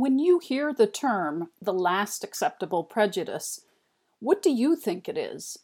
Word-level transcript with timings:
When 0.00 0.18
you 0.18 0.38
hear 0.38 0.72
the 0.72 0.86
term 0.86 1.50
the 1.60 1.74
last 1.74 2.24
acceptable 2.24 2.84
prejudice, 2.84 3.66
what 4.18 4.40
do 4.40 4.48
you 4.48 4.74
think 4.74 5.10
it 5.10 5.18
is? 5.18 5.58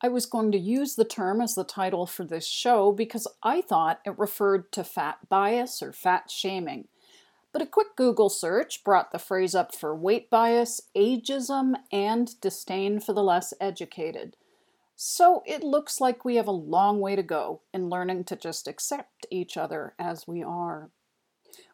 I 0.00 0.08
was 0.08 0.24
going 0.24 0.50
to 0.52 0.58
use 0.58 0.94
the 0.94 1.04
term 1.04 1.42
as 1.42 1.54
the 1.54 1.62
title 1.62 2.06
for 2.06 2.24
this 2.24 2.46
show 2.46 2.90
because 2.90 3.26
I 3.42 3.60
thought 3.60 4.00
it 4.06 4.18
referred 4.18 4.72
to 4.72 4.82
fat 4.82 5.28
bias 5.28 5.82
or 5.82 5.92
fat 5.92 6.30
shaming. 6.30 6.88
But 7.52 7.60
a 7.60 7.66
quick 7.66 7.96
Google 7.96 8.30
search 8.30 8.82
brought 8.82 9.12
the 9.12 9.18
phrase 9.18 9.54
up 9.54 9.74
for 9.74 9.94
weight 9.94 10.30
bias, 10.30 10.80
ageism, 10.96 11.74
and 11.92 12.40
disdain 12.40 12.98
for 12.98 13.12
the 13.12 13.22
less 13.22 13.52
educated. 13.60 14.38
So 14.94 15.42
it 15.44 15.62
looks 15.62 16.00
like 16.00 16.24
we 16.24 16.36
have 16.36 16.48
a 16.48 16.50
long 16.50 16.98
way 16.98 17.14
to 17.14 17.22
go 17.22 17.60
in 17.74 17.90
learning 17.90 18.24
to 18.24 18.36
just 18.36 18.68
accept 18.68 19.26
each 19.30 19.58
other 19.58 19.92
as 19.98 20.26
we 20.26 20.42
are. 20.42 20.88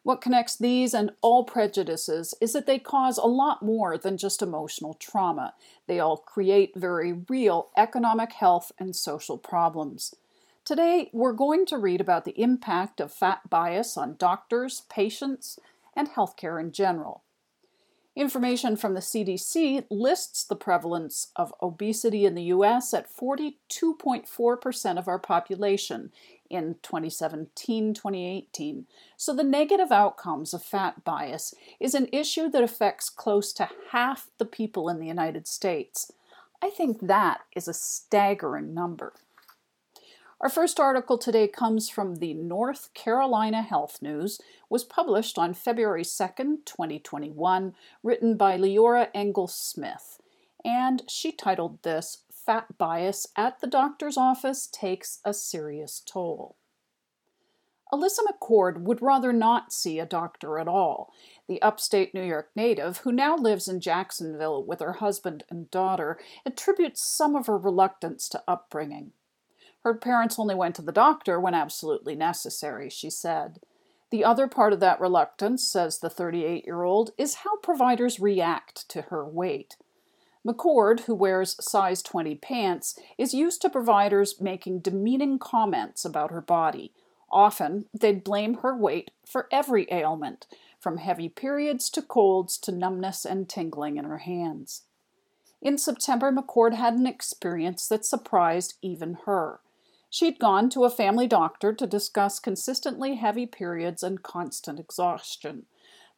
What 0.03 0.19
connects 0.19 0.57
these 0.57 0.93
and 0.93 1.11
all 1.21 1.45
prejudices 1.45 2.33
is 2.41 2.51
that 2.51 2.65
they 2.65 2.77
cause 2.77 3.17
a 3.17 3.25
lot 3.25 3.63
more 3.63 3.97
than 3.97 4.17
just 4.17 4.41
emotional 4.41 4.95
trauma. 4.95 5.53
They 5.87 5.99
all 6.01 6.17
create 6.17 6.73
very 6.75 7.13
real 7.29 7.69
economic, 7.77 8.33
health, 8.33 8.73
and 8.77 8.93
social 8.93 9.37
problems. 9.37 10.13
Today, 10.65 11.09
we're 11.13 11.31
going 11.31 11.65
to 11.67 11.77
read 11.77 12.01
about 12.01 12.25
the 12.25 12.39
impact 12.39 12.99
of 12.99 13.13
fat 13.13 13.49
bias 13.49 13.95
on 13.95 14.17
doctors, 14.17 14.83
patients, 14.89 15.57
and 15.95 16.09
healthcare 16.09 16.59
in 16.59 16.73
general. 16.73 17.23
Information 18.15 18.75
from 18.75 18.93
the 18.93 18.99
CDC 18.99 19.85
lists 19.89 20.43
the 20.43 20.55
prevalence 20.55 21.31
of 21.35 21.53
obesity 21.63 22.25
in 22.25 22.35
the 22.35 22.43
US 22.43 22.93
at 22.93 23.11
42.4% 23.11 24.99
of 24.99 25.07
our 25.07 25.17
population 25.17 26.11
in 26.47 26.75
2017 26.83 27.95
2018. 27.95 28.85
So, 29.17 29.33
the 29.33 29.43
negative 29.43 29.91
outcomes 29.91 30.53
of 30.53 30.61
fat 30.61 31.03
bias 31.03 31.55
is 31.79 31.95
an 31.95 32.07
issue 32.11 32.49
that 32.49 32.63
affects 32.63 33.09
close 33.09 33.51
to 33.53 33.69
half 33.91 34.29
the 34.37 34.45
people 34.45 34.89
in 34.89 34.99
the 34.99 35.07
United 35.07 35.47
States. 35.47 36.11
I 36.61 36.69
think 36.69 37.07
that 37.07 37.41
is 37.55 37.67
a 37.67 37.73
staggering 37.73 38.75
number. 38.75 39.13
Our 40.43 40.49
first 40.49 40.77
article 40.77 41.17
today 41.17 41.47
comes 41.47 41.87
from 41.87 42.15
the 42.15 42.33
North 42.33 42.93
Carolina 42.93 43.61
Health 43.61 44.01
News, 44.01 44.41
was 44.69 44.83
published 44.83 45.39
on 45.39 45.53
February 45.53 46.03
2nd, 46.03 46.65
2021, 46.65 47.73
written 48.03 48.35
by 48.35 48.57
Liora 48.57 49.07
Engel 49.13 49.47
Smith, 49.47 50.19
and 50.65 51.01
she 51.07 51.31
titled 51.31 51.81
this 51.83 52.23
Fat 52.29 52.77
Bias 52.77 53.25
at 53.37 53.61
the 53.61 53.67
Doctor's 53.67 54.17
Office 54.17 54.67
Takes 54.69 55.21
a 55.23 55.33
Serious 55.33 56.01
Toll. 56.05 56.57
Alyssa 57.93 58.25
McCord 58.27 58.81
would 58.81 59.01
rather 59.01 59.31
not 59.31 59.71
see 59.71 59.97
a 59.97 60.05
doctor 60.05 60.59
at 60.59 60.67
all. 60.67 61.13
The 61.47 61.61
upstate 61.61 62.13
New 62.13 62.21
York 62.21 62.49
native, 62.53 62.97
who 62.97 63.13
now 63.13 63.37
lives 63.37 63.69
in 63.69 63.79
Jacksonville 63.79 64.61
with 64.61 64.81
her 64.81 64.93
husband 64.93 65.45
and 65.49 65.71
daughter, 65.71 66.19
attributes 66.45 67.01
some 67.01 67.33
of 67.33 67.47
her 67.47 67.57
reluctance 67.57 68.27
to 68.27 68.43
upbringing. 68.45 69.13
Her 69.83 69.93
parents 69.93 70.39
only 70.39 70.55
went 70.55 70.75
to 70.75 70.81
the 70.81 70.91
doctor 70.91 71.39
when 71.39 71.53
absolutely 71.53 72.15
necessary, 72.15 72.89
she 72.89 73.09
said. 73.09 73.59
The 74.11 74.23
other 74.23 74.47
part 74.47 74.73
of 74.73 74.79
that 74.79 75.01
reluctance, 75.01 75.63
says 75.63 75.99
the 75.99 76.09
38 76.09 76.65
year 76.65 76.83
old, 76.83 77.11
is 77.17 77.35
how 77.35 77.57
providers 77.57 78.19
react 78.19 78.87
to 78.89 79.03
her 79.03 79.25
weight. 79.25 79.75
McCord, 80.45 81.01
who 81.01 81.15
wears 81.15 81.55
size 81.59 82.01
20 82.01 82.35
pants, 82.35 82.97
is 83.17 83.33
used 83.33 83.61
to 83.61 83.69
providers 83.69 84.39
making 84.41 84.79
demeaning 84.79 85.39
comments 85.39 86.05
about 86.05 86.31
her 86.31 86.41
body. 86.41 86.93
Often, 87.31 87.85
they'd 87.93 88.23
blame 88.23 88.55
her 88.55 88.75
weight 88.75 89.11
for 89.25 89.47
every 89.51 89.87
ailment, 89.91 90.47
from 90.79 90.97
heavy 90.97 91.29
periods 91.29 91.89
to 91.89 92.01
colds 92.01 92.57
to 92.59 92.71
numbness 92.71 93.25
and 93.25 93.49
tingling 93.49 93.97
in 93.97 94.05
her 94.05 94.19
hands. 94.19 94.83
In 95.61 95.77
September, 95.77 96.31
McCord 96.31 96.73
had 96.73 96.93
an 96.95 97.07
experience 97.07 97.87
that 97.87 98.05
surprised 98.05 98.75
even 98.81 99.17
her. 99.25 99.61
She'd 100.13 100.37
gone 100.37 100.69
to 100.69 100.83
a 100.83 100.91
family 100.91 101.25
doctor 101.25 101.73
to 101.73 101.87
discuss 101.87 102.37
consistently 102.37 103.15
heavy 103.15 103.47
periods 103.47 104.03
and 104.03 104.21
constant 104.21 104.79
exhaustion. 104.79 105.65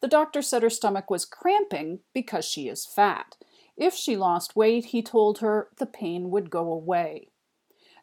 The 0.01 0.09
doctor 0.09 0.41
said 0.41 0.63
her 0.63 0.69
stomach 0.69 1.09
was 1.09 1.23
cramping 1.23 1.99
because 2.13 2.43
she 2.43 2.67
is 2.67 2.85
fat. 2.85 3.37
If 3.77 3.93
she 3.93 4.17
lost 4.17 4.53
weight, 4.53 4.87
he 4.87 5.01
told 5.01 5.39
her 5.39 5.69
the 5.77 5.85
pain 5.85 6.29
would 6.29 6.49
go 6.49 6.73
away. 6.73 7.29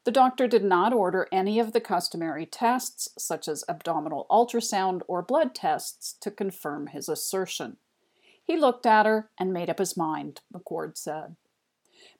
The 0.05 0.13
doctor 0.13 0.49
did 0.49 0.65
not 0.65 0.95
order 0.95 1.29
any 1.31 1.61
of 1.61 1.75
the 1.75 1.81
customary 1.81 2.47
tests, 2.47 3.11
such 3.19 3.47
as 3.47 3.63
abdominal 3.69 4.27
ultrasound 4.31 5.03
or 5.09 5.21
blood 5.21 5.55
tests, 5.55 6.15
to 6.23 6.31
confirm 6.31 6.87
his 6.87 7.07
assertion. 7.07 7.77
He 8.43 8.57
looked 8.57 8.87
at 8.87 9.05
her 9.05 9.29
and 9.39 9.53
made 9.53 9.69
up 9.69 9.79
his 9.79 9.95
mind, 9.95 10.41
McCord 10.55 10.97
said. 10.97 11.37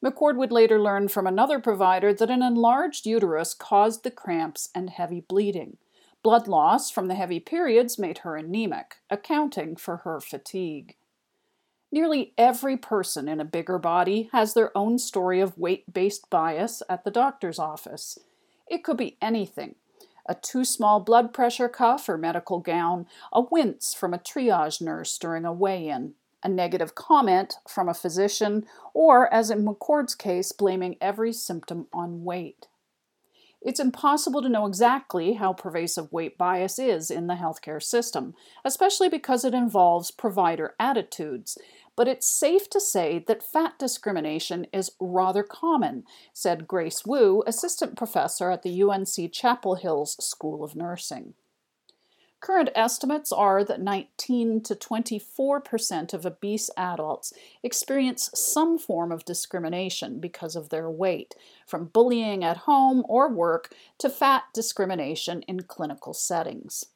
McCord 0.05 0.37
would 0.37 0.53
later 0.53 0.81
learn 0.81 1.09
from 1.09 1.27
another 1.27 1.59
provider 1.59 2.13
that 2.13 2.31
an 2.31 2.43
enlarged 2.43 3.07
uterus 3.07 3.55
caused 3.55 4.03
the 4.05 4.11
cramps 4.11 4.69
and 4.75 4.91
heavy 4.91 5.21
bleeding. 5.21 5.77
Blood 6.23 6.47
loss 6.47 6.91
from 6.91 7.09
the 7.09 7.15
heavy 7.15 7.41
periods 7.41 7.99
made 7.99 8.19
her 8.19 8.37
anemic, 8.37 8.97
accounting 9.11 9.77
for 9.77 9.99
her 9.99 10.21
fatigue. 10.21 10.97
Nearly 11.91 12.33
every 12.39 12.77
person 12.77 13.29
in 13.29 13.41
a 13.41 13.45
bigger 13.45 13.79
body 13.79 14.31
has 14.33 14.55
their 14.55 14.77
own 14.77 14.99
story 14.99 15.41
of 15.41 15.59
weight 15.59 15.93
based 15.93 16.31
bias 16.31 16.83
at 16.89 17.05
the 17.05 17.11
doctor's 17.11 17.59
office. 17.59 18.19
It 18.67 18.83
could 18.85 18.97
be 18.97 19.19
anything 19.21 19.75
a 20.27 20.35
too 20.37 20.65
small 20.65 21.01
blood 21.01 21.35
pressure 21.35 21.69
cuff 21.69 22.09
or 22.09 22.17
medical 22.17 22.61
gown, 22.61 23.07
a 23.33 23.41
wince 23.41 23.93
from 23.93 24.15
a 24.15 24.19
triage 24.19 24.81
nurse 24.81 25.19
during 25.19 25.45
a 25.45 25.53
weigh 25.53 25.89
in, 25.89 26.15
a 26.43 26.49
negative 26.49 26.95
comment 26.95 27.57
from 27.69 27.89
a 27.89 27.95
physician, 27.95 28.65
or, 28.95 29.33
as 29.33 29.51
in 29.51 29.65
McCord's 29.65 30.15
case, 30.15 30.53
blaming 30.53 30.97
every 31.01 31.33
symptom 31.33 31.87
on 31.93 32.25
weight. 32.25 32.67
It's 33.65 33.79
impossible 33.79 34.43
to 34.43 34.49
know 34.49 34.67
exactly 34.67 35.35
how 35.35 35.53
pervasive 35.53 36.11
weight 36.13 36.37
bias 36.37 36.81
is 36.81 37.11
in 37.11 37.29
the 37.29 37.35
healthcare 37.35 37.81
system, 37.81 38.35
especially 38.65 39.09
because 39.09 39.45
it 39.45 39.55
involves 39.55 40.11
provider 40.11 40.75
attitudes. 40.81 41.57
But 41.95 42.09
it's 42.09 42.27
safe 42.27 42.69
to 42.71 42.81
say 42.81 43.23
that 43.29 43.43
fat 43.43 43.79
discrimination 43.79 44.67
is 44.73 44.93
rather 44.99 45.45
common, 45.45 46.05
said 46.33 46.67
Grace 46.67 47.07
Wu, 47.07 47.45
assistant 47.47 47.97
professor 47.97 48.51
at 48.51 48.63
the 48.63 48.83
UNC 48.83 49.33
Chapel 49.33 49.77
Hill's 49.77 50.17
School 50.25 50.65
of 50.65 50.75
Nursing. 50.75 51.35
Current 52.43 52.71
estimates 52.75 53.31
are 53.31 53.63
that 53.63 53.81
19 53.81 54.63
to 54.63 54.75
24 54.75 55.61
percent 55.61 56.13
of 56.13 56.27
obese 56.27 56.71
adults 56.77 57.33
experience 57.63 58.31
some 58.35 58.79
form 58.79 59.13
of 59.13 59.25
discrimination 59.25 60.19
because 60.19 60.57
of 60.57 60.69
their 60.69 60.91
weight, 60.91 61.37
from 61.69 61.85
bullying 61.85 62.43
at 62.43 62.57
home 62.69 63.05
or 63.09 63.29
work 63.29 63.73
to 63.99 64.11
fat 64.11 64.43
discrimination 64.53 65.43
in 65.43 65.63
clinical 65.63 66.13
settings. 66.13 66.87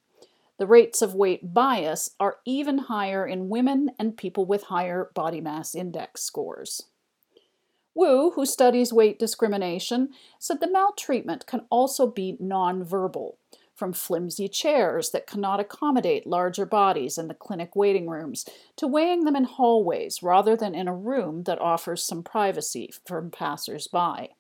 The 0.59 0.67
rates 0.67 1.01
of 1.01 1.15
weight 1.15 1.55
bias 1.55 2.11
are 2.19 2.39
even 2.45 2.78
higher 2.78 3.25
in 3.25 3.49
women 3.49 3.93
and 4.01 4.17
people 4.17 4.47
with 4.47 4.65
higher 4.65 5.13
body 5.15 5.41
mass 5.41 5.77
index 5.77 6.25
scores. 6.25 6.87
Wu, 7.95 8.33
who 8.33 8.45
studies 8.45 8.93
weight 8.93 9.21
discrimination, 9.21 10.09
said 10.41 10.59
the 10.59 10.71
maltreatment 10.71 11.47
can 11.47 11.67
also 11.71 12.09
be 12.09 12.37
nonverbal 12.43 13.37
from 13.76 13.92
flimsy 13.92 14.48
chairs 14.48 15.10
that 15.10 15.26
cannot 15.26 15.60
accommodate 15.60 16.26
larger 16.26 16.64
bodies 16.64 17.19
in 17.19 17.28
the 17.28 17.34
clinic 17.34 17.76
waiting 17.76 18.09
rooms 18.09 18.47
to 18.75 18.87
weighing 18.87 19.25
them 19.25 19.37
in 19.37 19.44
hallways 19.44 20.22
rather 20.22 20.56
than 20.56 20.75
in 20.75 20.88
a 20.88 20.94
room 20.94 21.44
that 21.44 21.60
offers 21.60 22.03
some 22.03 22.22
privacy 22.22 22.91
from 23.06 23.31
passers-by. 23.31 24.31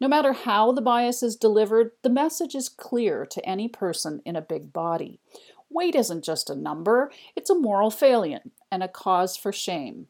No 0.00 0.08
matter 0.08 0.32
how 0.32 0.72
the 0.72 0.80
bias 0.80 1.22
is 1.22 1.36
delivered, 1.36 1.90
the 2.02 2.10
message 2.10 2.54
is 2.54 2.68
clear 2.68 3.26
to 3.26 3.46
any 3.46 3.68
person 3.68 4.22
in 4.24 4.34
a 4.34 4.40
big 4.40 4.72
body. 4.72 5.20
Weight 5.68 5.94
isn't 5.94 6.24
just 6.24 6.48
a 6.48 6.54
number, 6.54 7.12
it's 7.36 7.50
a 7.50 7.54
moral 7.54 7.90
failure 7.90 8.40
and 8.70 8.82
a 8.82 8.88
cause 8.88 9.36
for 9.36 9.52
shame. 9.52 10.06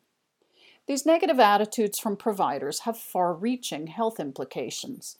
These 0.86 1.04
negative 1.04 1.40
attitudes 1.40 1.98
from 1.98 2.16
providers 2.16 2.80
have 2.80 2.96
far 2.96 3.34
reaching 3.34 3.88
health 3.88 4.20
implications. 4.20 5.16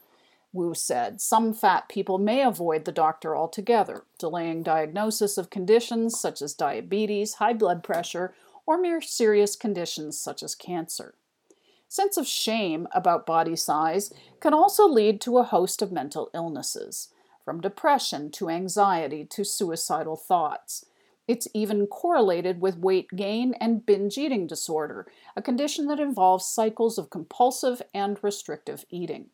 Wu 0.52 0.74
said 0.74 1.20
some 1.20 1.52
fat 1.52 1.88
people 1.88 2.18
may 2.18 2.42
avoid 2.42 2.84
the 2.84 2.92
doctor 2.92 3.36
altogether, 3.36 4.04
delaying 4.18 4.62
diagnosis 4.62 5.36
of 5.36 5.50
conditions 5.50 6.18
such 6.18 6.40
as 6.40 6.54
diabetes, 6.54 7.34
high 7.34 7.52
blood 7.52 7.84
pressure, 7.84 8.34
or 8.64 8.80
more 8.80 9.00
serious 9.00 9.56
conditions 9.56 10.18
such 10.18 10.42
as 10.42 10.54
cancer. 10.54 11.14
Sense 11.86 12.16
of 12.16 12.26
shame 12.26 12.86
about 12.92 13.24
body 13.24 13.56
size 13.56 14.12
can 14.40 14.52
also 14.52 14.86
lead 14.86 15.20
to 15.22 15.38
a 15.38 15.42
host 15.42 15.80
of 15.80 15.92
mental 15.92 16.30
illnesses, 16.34 17.08
from 17.44 17.60
depression 17.60 18.30
to 18.30 18.50
anxiety 18.50 19.24
to 19.24 19.44
suicidal 19.44 20.16
thoughts. 20.16 20.84
It's 21.26 21.48
even 21.54 21.86
correlated 21.86 22.60
with 22.60 22.78
weight 22.78 23.08
gain 23.16 23.54
and 23.60 23.84
binge 23.84 24.18
eating 24.18 24.46
disorder, 24.46 25.06
a 25.36 25.42
condition 25.42 25.86
that 25.86 26.00
involves 26.00 26.46
cycles 26.46 26.98
of 26.98 27.10
compulsive 27.10 27.80
and 27.94 28.18
restrictive 28.22 28.84
eating. 28.90 29.30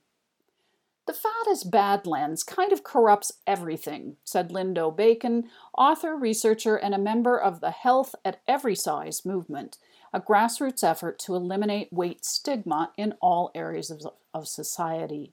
The 1.06 1.12
fat 1.12 1.50
is 1.50 1.64
bad 1.64 2.06
lens 2.06 2.42
kind 2.42 2.72
of 2.72 2.82
corrupts 2.82 3.32
everything, 3.46 4.16
said 4.24 4.48
Lindo 4.48 4.94
Bacon, 4.94 5.50
author, 5.76 6.16
researcher, 6.16 6.76
and 6.76 6.94
a 6.94 6.98
member 6.98 7.38
of 7.38 7.60
the 7.60 7.72
Health 7.72 8.14
at 8.24 8.40
Every 8.48 8.74
Size 8.74 9.24
movement, 9.24 9.76
a 10.14 10.20
grassroots 10.20 10.82
effort 10.82 11.18
to 11.20 11.34
eliminate 11.34 11.92
weight 11.92 12.24
stigma 12.24 12.92
in 12.96 13.14
all 13.20 13.50
areas 13.54 13.90
of, 13.90 14.00
of 14.32 14.48
society. 14.48 15.32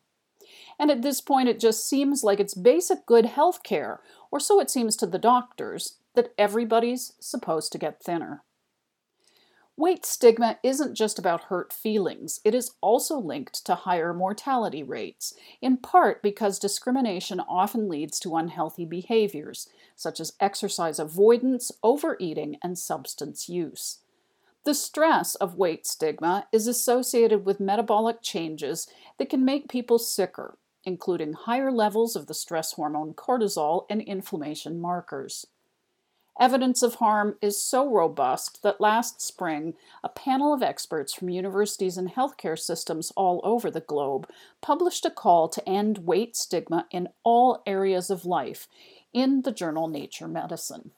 And 0.78 0.92
at 0.92 1.04
this 1.04 1.22
point, 1.22 1.48
it 1.48 1.60
just 1.60 1.88
seems 1.88 2.22
like 2.22 2.42
it's 2.42 2.54
basic 2.54 3.06
good 3.06 3.26
health 3.28 3.64
care, 3.64 4.02
or 4.30 4.42
so 4.42 4.60
it 4.60 4.70
seems 4.70 4.98
to 4.98 5.06
the 5.06 5.20
doctors, 5.20 6.00
that 6.16 6.34
everybody's 6.38 7.14
supposed 7.20 7.72
to 7.72 7.78
get 7.78 8.04
thinner. 8.04 8.44
Weight 9.82 10.06
stigma 10.06 10.60
isn't 10.62 10.94
just 10.94 11.18
about 11.18 11.46
hurt 11.46 11.74
feelings, 11.74 12.40
it 12.46 12.54
is 12.54 12.76
also 12.82 13.18
linked 13.18 13.66
to 13.66 13.74
higher 13.74 14.14
mortality 14.14 14.84
rates, 14.84 15.34
in 15.60 15.78
part 15.78 16.22
because 16.22 16.60
discrimination 16.60 17.40
often 17.40 17.90
leads 17.90 18.20
to 18.20 18.36
unhealthy 18.36 18.86
behaviors, 18.86 19.68
such 19.96 20.20
as 20.20 20.34
exercise 20.40 21.00
avoidance, 21.00 21.72
overeating, 21.82 22.58
and 22.64 22.78
substance 22.78 23.50
use. 23.50 24.02
The 24.66 24.76
stress 24.76 25.34
of 25.34 25.58
weight 25.58 25.88
stigma 25.88 26.46
is 26.52 26.68
associated 26.68 27.44
with 27.44 27.60
metabolic 27.60 28.22
changes 28.22 28.88
that 29.18 29.32
can 29.32 29.44
make 29.44 29.68
people 29.68 29.98
sicker, 29.98 30.60
including 30.84 31.34
higher 31.34 31.72
levels 31.72 32.16
of 32.16 32.28
the 32.28 32.36
stress 32.36 32.74
hormone 32.74 33.16
cortisol 33.16 33.88
and 33.90 34.00
inflammation 34.00 34.80
markers. 34.80 35.48
Evidence 36.42 36.82
of 36.82 36.96
harm 36.96 37.36
is 37.40 37.64
so 37.64 37.88
robust 37.88 38.64
that 38.64 38.82
last 38.82 39.22
spring, 39.22 39.76
a 40.04 40.10
panel 40.10 40.56
of 40.56 40.64
experts 40.64 41.14
from 41.14 41.30
universities 41.30 41.98
and 41.98 42.12
healthcare 42.12 42.58
systems 42.58 43.12
all 43.16 43.42
over 43.44 43.70
the 43.70 43.80
globe 43.80 44.28
published 44.60 45.06
a 45.06 45.12
call 45.12 45.48
to 45.50 45.70
end 45.70 46.00
weight 46.00 46.36
stigma 46.36 46.88
in 46.90 47.10
all 47.24 47.62
areas 47.68 48.10
of 48.10 48.26
life 48.26 48.68
in 49.14 49.44
the 49.44 49.52
journal 49.52 49.88
Nature 49.88 50.28
Medicine. 50.28 50.90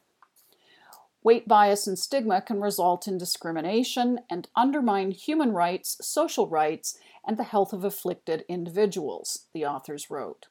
Weight 1.21 1.45
bias 1.45 1.87
and 1.87 1.99
stigma 1.99 2.41
can 2.41 2.61
result 2.61 3.05
in 3.05 3.17
discrimination 3.17 4.19
and 4.29 4.47
undermine 4.55 5.11
human 5.11 5.51
rights, 5.51 5.97
social 5.99 6.47
rights, 6.47 6.97
and 7.27 7.35
the 7.35 7.43
health 7.43 7.73
of 7.73 7.83
afflicted 7.83 8.45
individuals, 8.47 9.47
the 9.53 9.65
authors 9.65 10.09
wrote. 10.09 10.47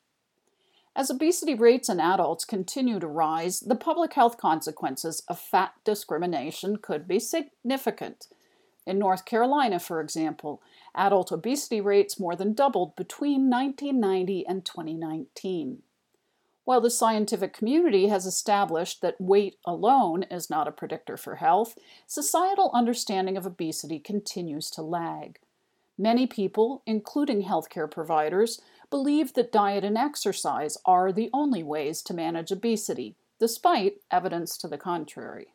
As 0.95 1.11
obesity 1.11 1.55
rates 1.55 1.89
in 1.89 2.01
adults 2.01 2.45
continue 2.45 3.01
to 3.01 3.07
rise, 3.07 3.61
the 3.61 3.75
public 3.75 4.13
health 4.13 4.37
consequences 4.37 5.23
of 5.27 5.39
fat 5.39 5.73
discrimination 5.85 6.77
could 6.77 7.09
be 7.09 7.19
significant. 7.19 8.29
In 8.87 8.99
North 8.99 9.25
Carolina, 9.25 9.79
for 9.79 10.01
example, 10.01 10.61
adult 10.95 11.33
obesity 11.33 11.81
rates 11.81 12.21
more 12.21 12.37
than 12.37 12.53
doubled 12.53 12.95
between 12.97 13.49
1990 13.49 14.47
and 14.47 14.65
2019. 14.65 15.83
While 16.65 16.81
the 16.81 16.91
scientific 16.91 17.55
community 17.55 18.09
has 18.09 18.27
established 18.27 19.01
that 19.01 19.21
weight 19.21 19.57
alone 19.65 20.25
is 20.25 20.51
not 20.51 20.69
a 20.69 20.73
predictor 20.73 21.17
for 21.17 21.37
health, 21.37 21.77
societal 22.07 22.71
understanding 22.75 23.37
of 23.37 23.47
obesity 23.47 23.99
continues 23.99 24.71
to 24.71 24.83
lag. 24.83 25.39
Many 25.99 26.27
people, 26.27 26.83
including 26.87 27.45
healthcare 27.45 27.91
providers, 27.91 28.61
believe 28.93 29.33
that 29.33 29.51
diet 29.51 29.85
and 29.85 29.97
exercise 29.97 30.77
are 30.85 31.11
the 31.13 31.31
only 31.33 31.63
ways 31.63 32.03
to 32.03 32.15
manage 32.15 32.53
obesity, 32.53 33.17
despite 33.41 33.95
evidence 34.11 34.59
to 34.59 34.69
the 34.69 34.77
contrary. 34.77 35.49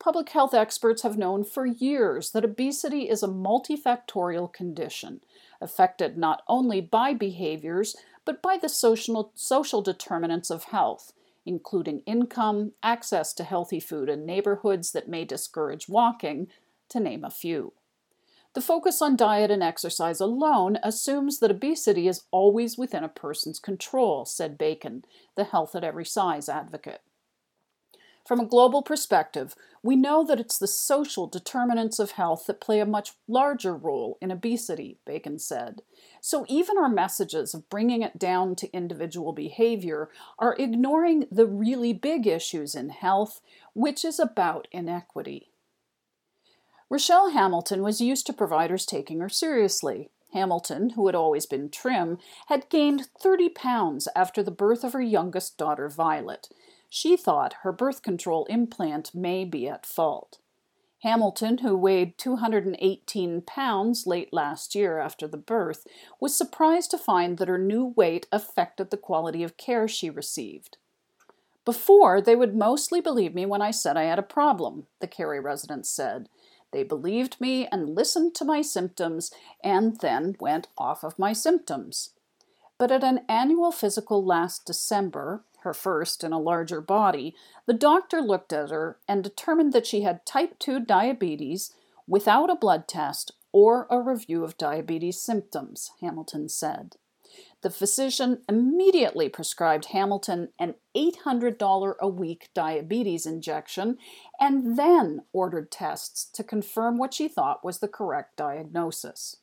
Public 0.00 0.28
health 0.30 0.52
experts 0.52 1.02
have 1.02 1.16
known 1.16 1.44
for 1.44 1.64
years 1.64 2.32
that 2.32 2.44
obesity 2.44 3.08
is 3.08 3.22
a 3.22 3.28
multifactorial 3.28 4.52
condition, 4.52 5.20
affected 5.60 6.18
not 6.18 6.42
only 6.48 6.80
by 6.80 7.14
behaviors, 7.14 7.96
but 8.24 8.42
by 8.42 8.58
the 8.60 8.68
social, 8.68 9.30
social 9.36 9.80
determinants 9.80 10.50
of 10.50 10.64
health, 10.64 11.12
including 11.46 12.02
income, 12.04 12.72
access 12.82 13.32
to 13.32 13.44
healthy 13.44 13.78
food 13.78 14.08
in 14.08 14.26
neighborhoods 14.26 14.90
that 14.90 15.08
may 15.08 15.24
discourage 15.24 15.88
walking, 15.88 16.48
to 16.88 16.98
name 16.98 17.24
a 17.24 17.30
few. 17.30 17.72
The 18.54 18.60
focus 18.60 19.02
on 19.02 19.16
diet 19.16 19.50
and 19.50 19.64
exercise 19.64 20.20
alone 20.20 20.78
assumes 20.82 21.40
that 21.40 21.50
obesity 21.50 22.06
is 22.06 22.22
always 22.30 22.78
within 22.78 23.02
a 23.02 23.08
person's 23.08 23.58
control, 23.58 24.24
said 24.24 24.56
Bacon, 24.56 25.04
the 25.36 25.44
health 25.44 25.74
at 25.74 25.82
every 25.82 26.04
size 26.04 26.48
advocate. 26.48 27.02
From 28.24 28.40
a 28.40 28.46
global 28.46 28.80
perspective, 28.80 29.54
we 29.82 29.96
know 29.96 30.24
that 30.24 30.40
it's 30.40 30.56
the 30.56 30.68
social 30.68 31.26
determinants 31.26 31.98
of 31.98 32.12
health 32.12 32.46
that 32.46 32.60
play 32.60 32.80
a 32.80 32.86
much 32.86 33.12
larger 33.28 33.76
role 33.76 34.16
in 34.22 34.30
obesity, 34.30 34.98
Bacon 35.04 35.38
said. 35.38 35.82
So 36.22 36.46
even 36.48 36.78
our 36.78 36.88
messages 36.88 37.52
of 37.52 37.68
bringing 37.68 38.02
it 38.02 38.18
down 38.18 38.54
to 38.56 38.72
individual 38.72 39.32
behavior 39.32 40.08
are 40.38 40.56
ignoring 40.58 41.26
the 41.30 41.46
really 41.46 41.92
big 41.92 42.26
issues 42.26 42.74
in 42.74 42.90
health, 42.90 43.42
which 43.74 44.06
is 44.06 44.18
about 44.18 44.68
inequity. 44.72 45.50
Rochelle 46.90 47.30
Hamilton 47.30 47.82
was 47.82 48.00
used 48.00 48.26
to 48.26 48.32
providers 48.32 48.84
taking 48.84 49.20
her 49.20 49.28
seriously. 49.28 50.10
Hamilton, 50.32 50.90
who 50.90 51.06
had 51.06 51.14
always 51.14 51.46
been 51.46 51.70
trim, 51.70 52.18
had 52.48 52.68
gained 52.68 53.08
30 53.20 53.48
pounds 53.50 54.08
after 54.14 54.42
the 54.42 54.50
birth 54.50 54.84
of 54.84 54.92
her 54.92 55.00
youngest 55.00 55.56
daughter, 55.56 55.88
Violet. 55.88 56.48
She 56.90 57.16
thought 57.16 57.54
her 57.62 57.72
birth 57.72 58.02
control 58.02 58.44
implant 58.46 59.14
may 59.14 59.44
be 59.44 59.68
at 59.68 59.86
fault. 59.86 60.38
Hamilton, 61.04 61.58
who 61.58 61.76
weighed 61.76 62.16
218 62.16 63.42
pounds 63.42 64.06
late 64.06 64.32
last 64.32 64.74
year 64.74 64.98
after 64.98 65.28
the 65.28 65.36
birth, 65.36 65.86
was 66.18 66.34
surprised 66.34 66.90
to 66.90 66.98
find 66.98 67.36
that 67.38 67.48
her 67.48 67.58
new 67.58 67.92
weight 67.96 68.26
affected 68.32 68.90
the 68.90 68.96
quality 68.96 69.42
of 69.42 69.56
care 69.56 69.86
she 69.86 70.08
received. 70.08 70.78
Before, 71.64 72.20
they 72.20 72.34
would 72.34 72.56
mostly 72.56 73.00
believe 73.00 73.34
me 73.34 73.44
when 73.44 73.62
I 73.62 73.70
said 73.70 73.96
I 73.96 74.04
had 74.04 74.18
a 74.18 74.22
problem, 74.22 74.86
the 75.00 75.06
Cary 75.06 75.40
resident 75.40 75.86
said. 75.86 76.28
They 76.74 76.82
believed 76.82 77.40
me 77.40 77.68
and 77.68 77.94
listened 77.94 78.34
to 78.34 78.44
my 78.44 78.60
symptoms 78.60 79.30
and 79.62 79.96
then 80.00 80.34
went 80.40 80.66
off 80.76 81.04
of 81.04 81.20
my 81.20 81.32
symptoms. 81.32 82.14
But 82.78 82.90
at 82.90 83.04
an 83.04 83.20
annual 83.28 83.70
physical 83.70 84.24
last 84.24 84.66
December, 84.66 85.44
her 85.60 85.72
first 85.72 86.24
in 86.24 86.32
a 86.32 86.40
larger 86.40 86.80
body, 86.80 87.36
the 87.66 87.74
doctor 87.74 88.20
looked 88.20 88.52
at 88.52 88.70
her 88.70 88.98
and 89.06 89.22
determined 89.22 89.72
that 89.72 89.86
she 89.86 90.00
had 90.00 90.26
type 90.26 90.58
2 90.58 90.80
diabetes 90.80 91.72
without 92.08 92.50
a 92.50 92.56
blood 92.56 92.88
test 92.88 93.30
or 93.52 93.86
a 93.88 94.00
review 94.00 94.42
of 94.42 94.58
diabetes 94.58 95.20
symptoms, 95.20 95.92
Hamilton 96.00 96.48
said. 96.48 96.96
The 97.64 97.70
physician 97.70 98.42
immediately 98.46 99.30
prescribed 99.30 99.86
Hamilton 99.86 100.50
an 100.58 100.74
$800 100.94 101.94
a 101.98 102.06
week 102.06 102.50
diabetes 102.52 103.24
injection 103.24 103.96
and 104.38 104.78
then 104.78 105.22
ordered 105.32 105.70
tests 105.70 106.26
to 106.34 106.44
confirm 106.44 106.98
what 106.98 107.14
she 107.14 107.26
thought 107.26 107.64
was 107.64 107.78
the 107.78 107.88
correct 107.88 108.36
diagnosis. 108.36 109.38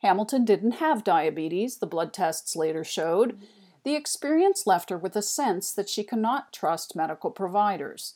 Hamilton 0.00 0.44
didn't 0.44 0.78
have 0.78 1.02
diabetes, 1.02 1.78
the 1.78 1.88
blood 1.88 2.12
tests 2.12 2.54
later 2.54 2.84
showed. 2.84 3.36
The 3.82 3.96
experience 3.96 4.64
left 4.64 4.88
her 4.90 4.96
with 4.96 5.16
a 5.16 5.20
sense 5.20 5.72
that 5.72 5.88
she 5.88 6.04
cannot 6.04 6.52
trust 6.52 6.94
medical 6.94 7.32
providers. 7.32 8.14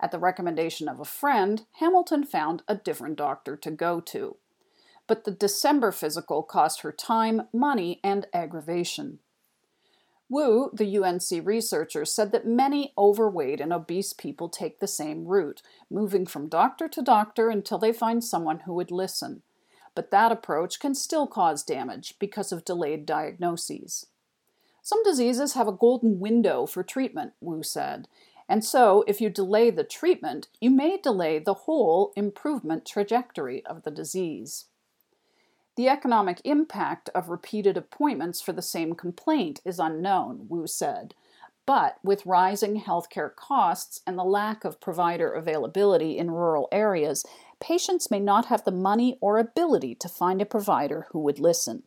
At 0.00 0.10
the 0.10 0.18
recommendation 0.18 0.88
of 0.88 0.98
a 0.98 1.04
friend, 1.04 1.66
Hamilton 1.78 2.24
found 2.24 2.64
a 2.66 2.74
different 2.74 3.14
doctor 3.14 3.56
to 3.58 3.70
go 3.70 4.00
to 4.00 4.38
but 5.10 5.24
the 5.24 5.32
December 5.32 5.90
physical 5.90 6.40
cost 6.40 6.82
her 6.82 6.92
time, 6.92 7.42
money, 7.52 7.98
and 8.04 8.28
aggravation. 8.32 9.18
Wu, 10.28 10.70
the 10.72 10.98
UNC 10.98 11.44
researcher, 11.44 12.04
said 12.04 12.30
that 12.30 12.46
many 12.46 12.92
overweight 12.96 13.60
and 13.60 13.72
obese 13.72 14.12
people 14.12 14.48
take 14.48 14.78
the 14.78 14.86
same 14.86 15.26
route, 15.26 15.62
moving 15.90 16.26
from 16.26 16.48
doctor 16.48 16.86
to 16.86 17.02
doctor 17.02 17.50
until 17.50 17.76
they 17.76 17.92
find 17.92 18.22
someone 18.22 18.60
who 18.60 18.72
would 18.72 18.92
listen. 18.92 19.42
But 19.96 20.12
that 20.12 20.30
approach 20.30 20.78
can 20.78 20.94
still 20.94 21.26
cause 21.26 21.64
damage 21.64 22.14
because 22.20 22.52
of 22.52 22.64
delayed 22.64 23.04
diagnoses. 23.04 24.06
Some 24.80 25.02
diseases 25.02 25.54
have 25.54 25.66
a 25.66 25.72
golden 25.72 26.20
window 26.20 26.66
for 26.66 26.84
treatment, 26.84 27.32
Wu 27.40 27.64
said, 27.64 28.06
and 28.48 28.64
so 28.64 29.02
if 29.08 29.20
you 29.20 29.28
delay 29.28 29.70
the 29.70 29.82
treatment, 29.82 30.46
you 30.60 30.70
may 30.70 30.98
delay 30.98 31.40
the 31.40 31.54
whole 31.54 32.12
improvement 32.14 32.86
trajectory 32.86 33.66
of 33.66 33.82
the 33.82 33.90
disease. 33.90 34.66
The 35.80 35.88
economic 35.88 36.42
impact 36.44 37.08
of 37.14 37.30
repeated 37.30 37.78
appointments 37.78 38.42
for 38.42 38.52
the 38.52 38.60
same 38.60 38.92
complaint 38.92 39.62
is 39.64 39.78
unknown, 39.78 40.44
Wu 40.50 40.66
said. 40.66 41.14
But 41.64 41.96
with 42.04 42.26
rising 42.26 42.82
healthcare 42.82 43.34
costs 43.34 44.02
and 44.06 44.18
the 44.18 44.22
lack 44.22 44.66
of 44.66 44.78
provider 44.78 45.32
availability 45.32 46.18
in 46.18 46.32
rural 46.32 46.68
areas, 46.70 47.24
patients 47.60 48.10
may 48.10 48.20
not 48.20 48.44
have 48.48 48.64
the 48.64 48.70
money 48.70 49.16
or 49.22 49.38
ability 49.38 49.94
to 49.94 50.08
find 50.10 50.42
a 50.42 50.44
provider 50.44 51.06
who 51.12 51.18
would 51.20 51.38
listen. 51.38 51.84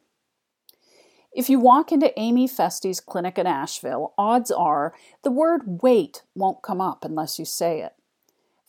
If 1.32 1.48
you 1.48 1.60
walk 1.60 1.92
into 1.92 2.20
Amy 2.20 2.48
Feste's 2.48 3.00
clinic 3.00 3.38
in 3.38 3.46
Asheville, 3.46 4.16
odds 4.18 4.50
are 4.50 4.96
the 5.22 5.30
word 5.30 5.84
wait 5.84 6.24
won't 6.34 6.64
come 6.64 6.82
up 6.82 7.06
unless 7.06 7.38
you 7.38 7.46
say 7.46 7.82
it. 7.82 7.94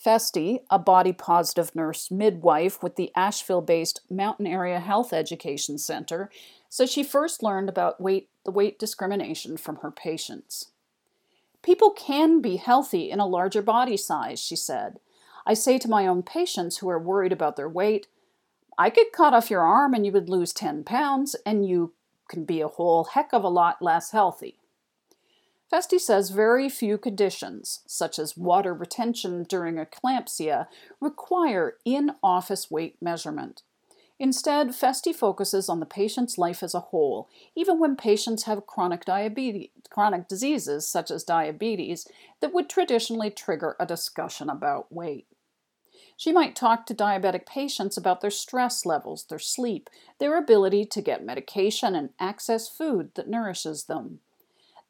Festi, 0.04 0.60
a 0.68 0.78
body 0.78 1.12
positive 1.12 1.74
nurse 1.74 2.10
midwife 2.10 2.82
with 2.82 2.96
the 2.96 3.10
Asheville 3.16 3.62
based 3.62 4.00
Mountain 4.10 4.46
Area 4.46 4.80
Health 4.80 5.12
Education 5.12 5.78
Center, 5.78 6.30
says 6.68 6.90
she 6.90 7.02
first 7.02 7.42
learned 7.42 7.68
about 7.68 8.00
weight, 8.00 8.28
the 8.44 8.50
weight 8.50 8.78
discrimination 8.78 9.56
from 9.56 9.76
her 9.76 9.90
patients. 9.90 10.72
People 11.62 11.90
can 11.90 12.42
be 12.42 12.56
healthy 12.56 13.10
in 13.10 13.20
a 13.20 13.26
larger 13.26 13.62
body 13.62 13.96
size, 13.96 14.38
she 14.38 14.56
said. 14.56 14.98
I 15.46 15.54
say 15.54 15.78
to 15.78 15.88
my 15.88 16.06
own 16.06 16.22
patients 16.22 16.78
who 16.78 16.88
are 16.90 16.98
worried 16.98 17.32
about 17.32 17.56
their 17.56 17.68
weight, 17.68 18.06
I 18.76 18.90
could 18.90 19.12
cut 19.12 19.32
off 19.32 19.50
your 19.50 19.62
arm 19.62 19.94
and 19.94 20.04
you 20.04 20.12
would 20.12 20.28
lose 20.28 20.52
10 20.52 20.84
pounds, 20.84 21.36
and 21.46 21.66
you 21.66 21.94
can 22.28 22.44
be 22.44 22.60
a 22.60 22.68
whole 22.68 23.04
heck 23.04 23.32
of 23.32 23.44
a 23.44 23.48
lot 23.48 23.80
less 23.80 24.10
healthy. 24.10 24.58
Festi 25.74 25.98
says 25.98 26.30
very 26.30 26.68
few 26.68 26.96
conditions, 26.96 27.80
such 27.84 28.20
as 28.20 28.36
water 28.36 28.72
retention 28.72 29.42
during 29.42 29.74
eclampsia, 29.74 30.68
require 31.00 31.78
in 31.84 32.12
office 32.22 32.70
weight 32.70 32.96
measurement. 33.02 33.62
Instead, 34.20 34.68
Festi 34.68 35.12
focuses 35.12 35.68
on 35.68 35.80
the 35.80 35.84
patient's 35.84 36.38
life 36.38 36.62
as 36.62 36.74
a 36.74 36.80
whole, 36.80 37.28
even 37.56 37.80
when 37.80 37.96
patients 37.96 38.44
have 38.44 38.68
chronic 38.68 39.04
diabetes, 39.04 39.70
chronic 39.90 40.28
diseases 40.28 40.86
such 40.86 41.10
as 41.10 41.24
diabetes 41.24 42.06
that 42.40 42.54
would 42.54 42.70
traditionally 42.70 43.28
trigger 43.28 43.74
a 43.80 43.84
discussion 43.84 44.48
about 44.48 44.92
weight. 44.92 45.26
She 46.16 46.30
might 46.30 46.54
talk 46.54 46.86
to 46.86 46.94
diabetic 46.94 47.46
patients 47.46 47.96
about 47.96 48.20
their 48.20 48.30
stress 48.30 48.86
levels, 48.86 49.24
their 49.24 49.40
sleep, 49.40 49.90
their 50.20 50.38
ability 50.38 50.84
to 50.84 51.02
get 51.02 51.26
medication 51.26 51.96
and 51.96 52.10
access 52.20 52.68
food 52.68 53.10
that 53.16 53.28
nourishes 53.28 53.86
them. 53.86 54.20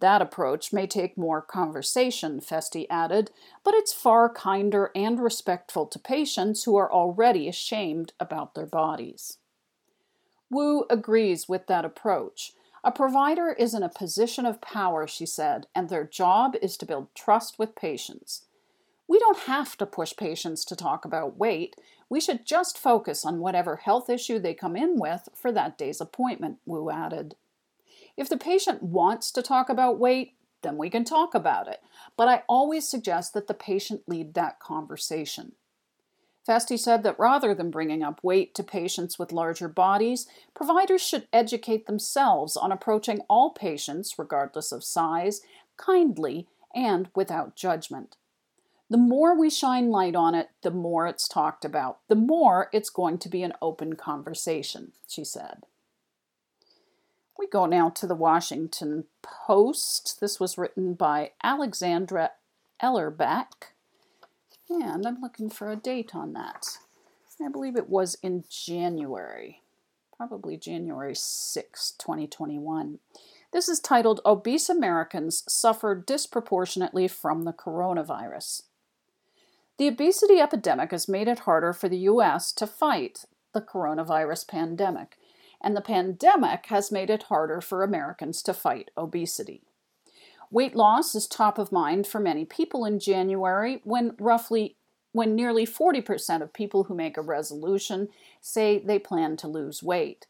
That 0.01 0.21
approach 0.21 0.73
may 0.73 0.87
take 0.87 1.17
more 1.17 1.41
conversation, 1.41 2.41
Festi 2.41 2.87
added, 2.91 3.31
but 3.63 3.75
it's 3.75 3.93
far 3.93 4.29
kinder 4.29 4.91
and 4.95 5.21
respectful 5.21 5.87
to 5.87 5.99
patients 5.99 6.65
who 6.65 6.77
are 6.77 6.93
already 6.93 7.49
ashamed 7.49 8.13
about 8.21 8.55
their 8.55 8.67
bodies. 8.67 9.39
Wu 10.51 10.85
agrees 10.91 11.49
with 11.49 11.67
that 11.69 11.85
approach. 11.85 12.53
A 12.83 12.93
provider 12.93 13.51
is 13.51 13.73
in 13.73 13.83
a 13.83 13.89
position 13.89 14.45
of 14.45 14.61
power, 14.61 15.07
she 15.07 15.25
said, 15.25 15.69
and 15.75 15.89
their 15.89 16.05
job 16.05 16.55
is 16.61 16.77
to 16.77 16.87
build 16.87 17.09
trust 17.15 17.59
with 17.59 17.75
patients. 17.75 18.45
We 19.09 19.19
don't 19.19 19.41
have 19.41 19.77
to 19.79 19.87
push 19.87 20.15
patients 20.17 20.65
to 20.67 20.77
talk 20.77 21.05
about 21.05 21.39
weight. 21.39 21.77
We 22.09 22.21
should 22.21 22.45
just 22.47 22.79
focus 22.79 23.25
on 23.25 23.41
whatever 23.41 23.77
health 23.77 24.11
issue 24.11 24.39
they 24.39 24.55
come 24.55 24.77
in 24.77 24.99
with 24.99 25.29
for 25.35 25.51
that 25.53 25.79
day's 25.79 26.01
appointment, 26.01 26.59
Wu 26.67 26.91
added. 26.91 27.37
If 28.17 28.29
the 28.29 28.37
patient 28.37 28.83
wants 28.83 29.31
to 29.33 29.43
talk 29.43 29.69
about 29.69 29.99
weight, 29.99 30.35
then 30.63 30.77
we 30.77 30.91
can 30.91 31.05
talk 31.05 31.35
about 31.35 31.69
it. 31.69 31.81
But 32.17 32.29
I 32.29 32.43
always 32.49 32.89
suggest 32.89 33.35
that 33.35 33.47
the 33.47 33.55
patient 33.55 34.03
lead 34.07 34.35
that 34.35 34.61
conversation. 34.61 35.53
Festi 36.49 36.79
said 36.79 37.03
that 37.03 37.19
rather 37.19 37.55
than 37.55 37.71
bringing 37.71 38.03
up 38.03 38.23
weight 38.23 38.55
to 38.55 38.63
patients 38.63 39.19
with 39.19 39.33
larger 39.33 39.69
bodies, 39.69 40.27
providers 40.55 41.01
should 41.01 41.27
educate 41.33 41.87
themselves 41.87 42.57
on 42.57 42.71
approaching 42.71 43.21
all 43.31 43.51
patients, 43.51 44.19
regardless 44.19 44.71
of 44.71 44.85
size, 44.85 45.41
kindly 45.77 46.47
and 46.75 47.09
without 47.15 47.57
judgment. 47.57 48.17
The 48.91 48.99
more 48.99 49.39
we 49.39 49.49
shine 49.49 49.91
light 49.91 50.15
on 50.15 50.35
it, 50.35 50.51
the 50.63 50.71
more 50.71 51.07
it's 51.07 51.27
talked 51.27 51.65
about, 51.65 52.01
the 52.09 52.15
more 52.15 52.69
it's 52.73 52.91
going 52.91 53.19
to 53.19 53.31
be 53.31 53.43
an 53.43 53.55
open 53.63 53.97
conversation, 53.97 54.93
she 55.09 55.25
said. 55.25 55.65
We 57.39 57.47
go 57.49 57.67
now 57.67 57.91
to 57.91 58.07
the 58.07 58.15
Washington 58.15 59.05
Post. 59.23 60.21
This 60.21 60.39
was 60.39 60.57
written 60.57 60.95
by 60.95 61.33
Alexandra 61.43 62.31
Ellerbeck, 62.83 63.73
and 64.69 65.07
I'm 65.07 65.21
looking 65.21 65.51
for 65.51 65.71
a 65.71 65.77
date 65.77 66.15
on 66.15 66.33
that. 66.35 66.79
I 67.45 67.49
believe 67.49 67.77
it 67.77 67.91
was 67.91 68.17
in 68.23 68.45
January, 68.49 69.61
probably 70.17 70.57
January 70.57 71.15
6, 71.15 71.93
2021. 71.99 73.01
This 73.53 73.69
is 73.69 73.81
titled 73.81 74.21
Obese 74.25 74.69
Americans 74.69 75.43
Suffer 75.49 75.95
Disproportionately 75.95 77.09
from 77.09 77.43
the 77.43 77.53
Coronavirus. 77.53 78.63
The 79.77 79.89
obesity 79.89 80.41
epidemic 80.41 80.93
has 80.93 81.09
made 81.09 81.27
it 81.27 81.41
harder 81.41 81.73
for 81.73 81.89
the 81.89 81.99
U.S. 81.99 82.53
to 82.53 82.67
fight 82.67 83.25
the 83.53 83.61
coronavirus 83.61 84.47
pandemic 84.47 85.17
and 85.65 85.75
the 85.75 85.81
pandemic 85.81 86.67
has 86.67 86.93
made 86.93 87.11
it 87.11 87.25
harder 87.25 87.61
for 87.61 87.83
Americans 87.83 88.43
to 88.43 88.55
fight 88.55 88.91
obesity. 88.97 89.63
Weight 90.51 90.77
loss 90.77 91.15
is 91.15 91.27
top 91.27 91.59
of 91.59 91.73
mind 91.73 92.07
for 92.07 92.21
many 92.21 92.45
people 92.45 92.85
in 92.85 93.01
January 93.01 93.81
when 93.83 94.15
roughly 94.21 94.77
when 95.13 95.35
nearly 95.35 95.65
40% 95.65 96.43
of 96.43 96.53
people 96.53 96.85
who 96.85 96.95
make 96.95 97.17
a 97.17 97.23
resolution 97.23 98.09
say 98.41 98.81
they 98.81 98.99
plan 98.99 99.37
to 99.39 99.49
lose 99.49 99.83
weight. 99.83 100.27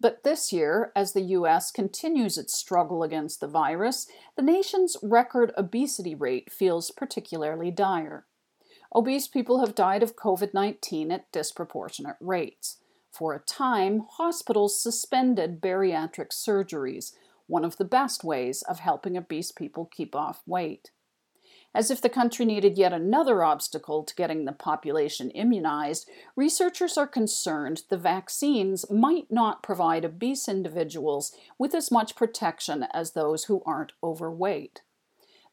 But 0.00 0.24
this 0.24 0.52
year, 0.52 0.90
as 0.96 1.12
the 1.12 1.20
US 1.20 1.70
continues 1.70 2.36
its 2.36 2.54
struggle 2.54 3.02
against 3.02 3.40
the 3.40 3.46
virus, 3.46 4.08
the 4.34 4.42
nation's 4.42 4.96
record 5.02 5.52
obesity 5.56 6.14
rate 6.14 6.50
feels 6.50 6.90
particularly 6.90 7.70
dire. 7.70 8.24
Obese 8.94 9.28
people 9.28 9.60
have 9.60 9.74
died 9.74 10.02
of 10.02 10.16
COVID 10.16 10.52
19 10.52 11.12
at 11.12 11.30
disproportionate 11.30 12.16
rates. 12.20 12.78
For 13.12 13.34
a 13.34 13.40
time, 13.40 14.06
hospitals 14.08 14.80
suspended 14.80 15.60
bariatric 15.60 16.30
surgeries, 16.30 17.12
one 17.46 17.64
of 17.64 17.76
the 17.76 17.84
best 17.84 18.24
ways 18.24 18.62
of 18.62 18.78
helping 18.78 19.18
obese 19.18 19.52
people 19.52 19.84
keep 19.84 20.16
off 20.16 20.42
weight. 20.46 20.90
As 21.74 21.90
if 21.90 22.00
the 22.00 22.08
country 22.08 22.44
needed 22.46 22.78
yet 22.78 22.92
another 22.92 23.42
obstacle 23.42 24.02
to 24.02 24.14
getting 24.14 24.44
the 24.44 24.52
population 24.52 25.30
immunized, 25.30 26.08
researchers 26.36 26.96
are 26.96 27.06
concerned 27.06 27.82
the 27.88 27.98
vaccines 27.98 28.90
might 28.90 29.30
not 29.30 29.62
provide 29.62 30.04
obese 30.04 30.48
individuals 30.48 31.34
with 31.58 31.74
as 31.74 31.90
much 31.90 32.16
protection 32.16 32.86
as 32.94 33.12
those 33.12 33.44
who 33.44 33.62
aren't 33.66 33.92
overweight. 34.02 34.82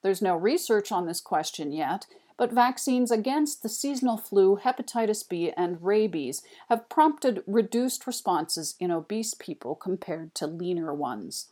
There's 0.01 0.21
no 0.21 0.35
research 0.35 0.91
on 0.91 1.05
this 1.05 1.21
question 1.21 1.73
yet, 1.73 2.05
but 2.39 2.53
vaccines 2.53 3.11
against 3.11 3.61
the 3.61 3.69
seasonal 3.69 4.15
flu, 4.15 4.57
hepatitis 4.63 5.27
B, 5.27 5.51
and 5.57 5.83
rabies 5.83 6.41
have 6.69 6.87
prompted 6.87 7.43
reduced 7.45 8.07
responses 8.07 8.75
in 8.79 8.91
obese 8.91 9.33
people 9.33 9.75
compared 9.75 10.33
to 10.35 10.47
leaner 10.47 10.93
ones. 10.93 11.47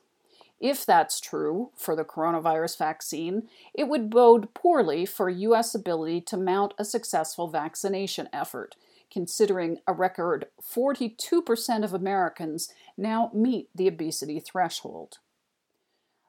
If 0.62 0.86
that's 0.86 1.20
true 1.20 1.72
for 1.76 1.94
the 1.94 2.06
coronavirus 2.06 2.78
vaccine, 2.78 3.50
it 3.74 3.90
would 3.90 4.10
bode 4.10 4.54
poorly 4.54 5.06
for 5.06 5.30
U.S. 5.30 5.76
ability 5.76 6.22
to 6.22 6.38
mount 6.38 6.74
a 6.80 6.86
successful 6.86 7.50
vaccination 7.50 8.30
effort, 8.32 8.78
considering 9.12 9.80
a 9.88 9.94
record 9.94 10.46
42% 10.64 11.84
of 11.84 11.94
Americans 11.94 12.74
now 12.98 13.30
meet 13.34 13.68
the 13.76 13.90
obesity 13.90 14.40
threshold. 14.40 15.18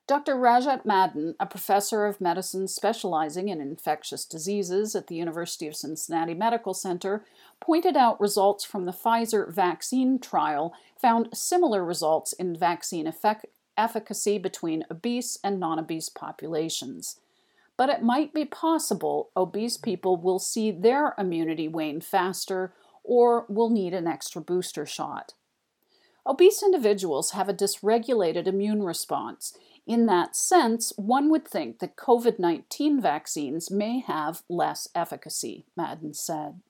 Dr. 0.08 0.36
Rajat 0.36 0.86
Madan, 0.86 1.34
a 1.38 1.44
professor 1.44 2.06
of 2.06 2.18
medicine 2.18 2.66
specializing 2.66 3.50
in 3.50 3.60
infectious 3.60 4.24
diseases 4.24 4.96
at 4.96 5.08
the 5.08 5.16
University 5.16 5.66
of 5.66 5.76
Cincinnati 5.76 6.32
Medical 6.32 6.72
Center, 6.72 7.26
pointed 7.60 7.94
out 7.94 8.18
results 8.18 8.64
from 8.64 8.86
the 8.86 8.92
Pfizer 8.92 9.52
vaccine 9.52 10.18
trial 10.18 10.72
found 10.98 11.28
similar 11.34 11.84
results 11.84 12.32
in 12.32 12.56
vaccine 12.56 13.06
effect- 13.06 13.44
efficacy 13.76 14.38
between 14.38 14.86
obese 14.90 15.38
and 15.44 15.60
non 15.60 15.78
obese 15.78 16.08
populations. 16.08 17.20
But 17.76 17.90
it 17.90 18.02
might 18.02 18.32
be 18.32 18.46
possible 18.46 19.28
obese 19.36 19.76
people 19.76 20.16
will 20.16 20.38
see 20.38 20.70
their 20.70 21.14
immunity 21.18 21.68
wane 21.68 22.00
faster 22.00 22.72
or 23.04 23.44
will 23.46 23.68
need 23.68 23.92
an 23.92 24.06
extra 24.06 24.40
booster 24.40 24.86
shot. 24.86 25.34
Obese 26.26 26.62
individuals 26.62 27.32
have 27.32 27.48
a 27.48 27.54
dysregulated 27.54 28.46
immune 28.46 28.82
response 28.82 29.56
in 29.88 30.04
that 30.04 30.36
sense, 30.36 30.92
one 30.96 31.30
would 31.30 31.48
think 31.48 31.78
that 31.78 31.96
COVID 31.96 32.38
19 32.38 33.00
vaccines 33.00 33.70
may 33.70 34.00
have 34.00 34.42
less 34.48 34.86
efficacy, 34.94 35.64
Madan 35.76 36.12
said. 36.12 36.60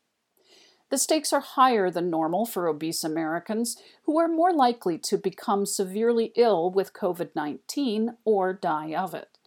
The 0.91 0.99
stakes 0.99 1.33
are 1.33 1.41
higher 1.41 1.91
than 1.91 2.09
normal 2.09 2.47
for 2.47 2.69
obese 2.69 3.05
Americans 3.05 3.77
who 4.05 4.19
are 4.19 4.29
more 4.29 4.53
likely 4.53 4.97
to 4.99 5.19
become 5.19 5.67
severely 5.67 6.33
ill 6.37 6.71
with 6.71 6.95
COVID 6.95 7.31
19 7.35 8.17
or 8.25 8.53
die 8.55 8.95
of 8.95 9.15
it. 9.15 9.38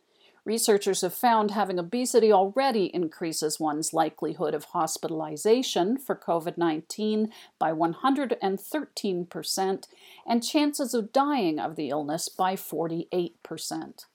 Researchers 0.43 1.01
have 1.01 1.13
found 1.13 1.51
having 1.51 1.77
obesity 1.77 2.31
already 2.31 2.86
increases 2.95 3.60
one's 3.60 3.93
likelihood 3.93 4.55
of 4.55 4.63
hospitalization 4.65 6.00
for 6.00 6.15
COVID 6.15 6.57
19 6.57 7.31
by 7.60 7.71
113% 7.71 9.88
and 10.25 10.43
chances 10.43 10.95
of 10.95 11.13
dying 11.13 11.60
of 11.60 11.75
the 11.75 11.89
illness 11.89 12.27
by 12.27 12.55
48%. 12.55 14.05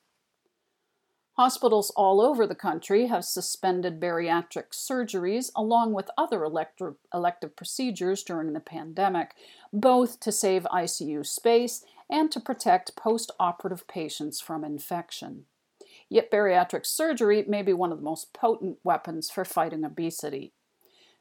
Hospitals 1.37 1.93
all 1.95 2.21
over 2.21 2.45
the 2.47 2.57
country 2.57 3.07
have 3.07 3.25
suspended 3.25 4.01
bariatric 4.01 4.71
surgeries 4.73 5.53
along 5.55 5.93
with 5.93 6.11
other 6.19 6.43
electro- 6.43 6.97
elective 7.15 7.55
procedures 7.55 8.25
during 8.25 8.53
the 8.53 8.61
pandemic, 8.61 9.35
both 9.73 10.19
to 10.21 10.33
save 10.33 10.67
ICU 10.73 11.25
space 11.25 11.85
and 12.11 12.33
to 12.33 12.41
protect 12.41 12.97
post 12.97 13.31
operative 13.39 13.87
patients 13.87 14.41
from 14.41 14.65
infection. 14.65 15.45
Yet 16.09 16.31
bariatric 16.31 16.87
surgery 16.87 17.45
may 17.47 17.63
be 17.63 17.73
one 17.73 17.93
of 17.93 17.99
the 17.99 18.05
most 18.05 18.33
potent 18.33 18.79
weapons 18.85 19.31
for 19.31 19.45
fighting 19.45 19.85
obesity, 19.85 20.53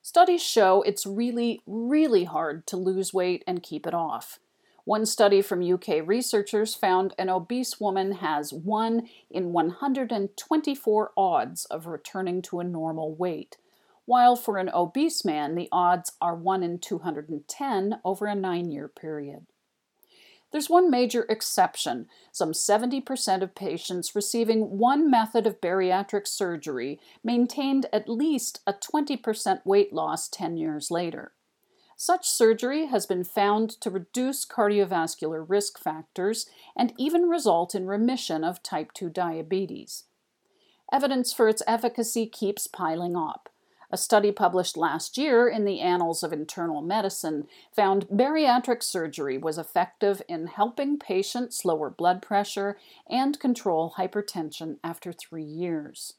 Studies 0.06 0.44
show 0.44 0.84
it's 0.84 1.08
really, 1.08 1.64
really 1.66 2.26
hard 2.26 2.68
to 2.68 2.78
lose 2.78 3.12
weight 3.12 3.44
and 3.48 3.64
keep 3.64 3.88
it 3.88 3.94
off. 3.96 4.38
One 4.84 5.04
study 5.04 5.42
from 5.42 5.64
UK 5.64 6.06
researchers 6.06 6.76
found 6.76 7.16
an 7.18 7.28
obese 7.28 7.80
woman 7.80 8.12
has 8.12 8.54
1 8.54 9.10
in 9.32 9.52
124 9.52 11.12
odds 11.18 11.66
of 11.66 11.88
returning 11.88 12.44
to 12.44 12.60
a 12.60 12.64
normal 12.64 13.16
weight, 13.16 13.58
while 14.06 14.36
for 14.36 14.60
an 14.60 14.70
obese 14.72 15.26
man 15.26 15.56
the 15.56 15.70
odds 15.72 16.12
are 16.22 16.36
1 16.36 16.62
in 16.62 16.78
210 16.78 18.00
over 18.06 18.28
a 18.28 18.36
nine 18.36 18.70
year 18.70 18.88
period. 18.88 19.48
There's 20.56 20.70
one 20.70 20.90
major 20.90 21.26
exception. 21.28 22.08
Some 22.32 22.54
70% 22.54 23.42
of 23.42 23.56
patients 23.56 24.16
receiving 24.16 24.78
one 24.78 25.12
method 25.12 25.46
of 25.46 25.60
bariatric 25.60 26.26
surgery 26.26 26.98
maintained 27.26 27.88
at 27.92 28.08
least 28.08 28.62
a 28.66 28.72
20% 28.72 29.66
weight 29.66 29.92
loss 29.92 30.30
10 30.30 30.56
years 30.56 30.90
later. 30.90 31.34
Such 31.98 32.30
surgery 32.30 32.86
has 32.86 33.06
been 33.06 33.26
found 33.26 33.70
to 33.82 33.90
reduce 33.90 34.46
cardiovascular 34.46 35.44
risk 35.46 35.78
factors 35.78 36.46
and 36.74 36.94
even 36.98 37.24
result 37.24 37.76
in 37.76 37.86
remission 37.86 38.46
of 38.46 38.64
type 38.64 38.94
2 38.94 39.10
diabetes. 39.10 40.06
Evidence 40.90 41.34
for 41.34 41.50
its 41.50 41.64
efficacy 41.68 42.28
keeps 42.28 42.66
piling 42.66 43.18
up. 43.18 43.50
A 43.92 43.98
study 43.98 44.32
published 44.32 44.78
last 44.78 45.18
year 45.18 45.48
in 45.48 45.66
the 45.66 45.80
Annals 45.80 46.24
of 46.24 46.34
Internal 46.34 46.82
Medicine 46.82 47.48
found 47.76 48.08
bariatric 48.08 48.82
surgery 48.82 49.38
was 49.38 49.58
effective 49.58 50.22
in 50.28 50.48
helping 50.48 50.98
patients 50.98 51.66
lower 51.66 51.90
blood 51.90 52.22
pressure 52.22 52.78
and 53.10 53.40
control 53.40 53.94
hypertension 53.98 54.78
after 54.84 55.14
three 55.14 55.44
years. 55.44 56.16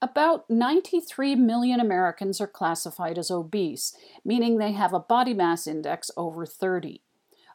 About 0.00 0.48
93 0.48 1.34
million 1.34 1.80
Americans 1.80 2.40
are 2.40 2.46
classified 2.46 3.18
as 3.18 3.30
obese, 3.30 3.96
meaning 4.24 4.58
they 4.58 4.72
have 4.72 4.92
a 4.92 5.00
body 5.00 5.34
mass 5.34 5.66
index 5.66 6.10
over 6.16 6.46
30. 6.46 7.02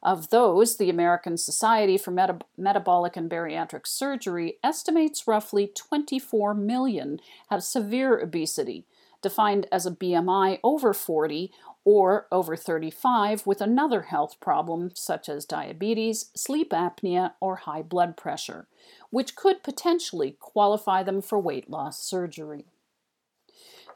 Of 0.03 0.31
those, 0.31 0.75
the 0.75 0.89
American 0.89 1.38
Society 1.38 1.98
for 1.98 2.12
Meta- 2.12 2.39
Metabolic 2.57 3.15
and 3.15 3.29
Bariatric 3.29 3.88
Surgery 3.88 4.57
estimates 4.62 5.25
roughly 5.25 5.72
24 5.74 6.53
million 6.53 7.22
have 7.50 7.63
severe 7.63 8.19
obesity, 8.19 8.86
defined 9.24 9.65
as 9.72 9.88
a 9.88 9.92
BMI 9.92 10.60
over 10.63 10.94
40 10.94 11.51
or 11.86 12.27
over 12.32 12.56
35 12.56 13.48
with 13.48 13.60
another 13.60 14.03
health 14.03 14.39
problem 14.39 14.92
such 14.94 15.27
as 15.27 15.46
diabetes, 15.46 16.30
sleep 16.36 16.70
apnea, 16.70 17.34
or 17.42 17.58
high 17.58 17.82
blood 17.82 18.15
pressure, 18.15 18.68
which 19.10 19.36
could 19.36 19.63
potentially 19.63 20.38
qualify 20.39 21.01
them 21.01 21.22
for 21.22 21.39
weight 21.39 21.70
loss 21.70 22.01
surgery. 22.01 22.65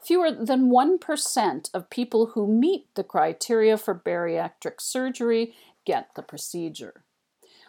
Fewer 0.02 0.30
than 0.30 0.70
1% 0.70 1.70
of 1.74 1.90
people 1.90 2.26
who 2.26 2.46
meet 2.46 2.86
the 2.94 3.04
criteria 3.04 3.76
for 3.76 3.94
bariatric 3.94 4.80
surgery 4.80 5.54
get 5.84 6.10
the 6.14 6.22
procedure. 6.22 7.04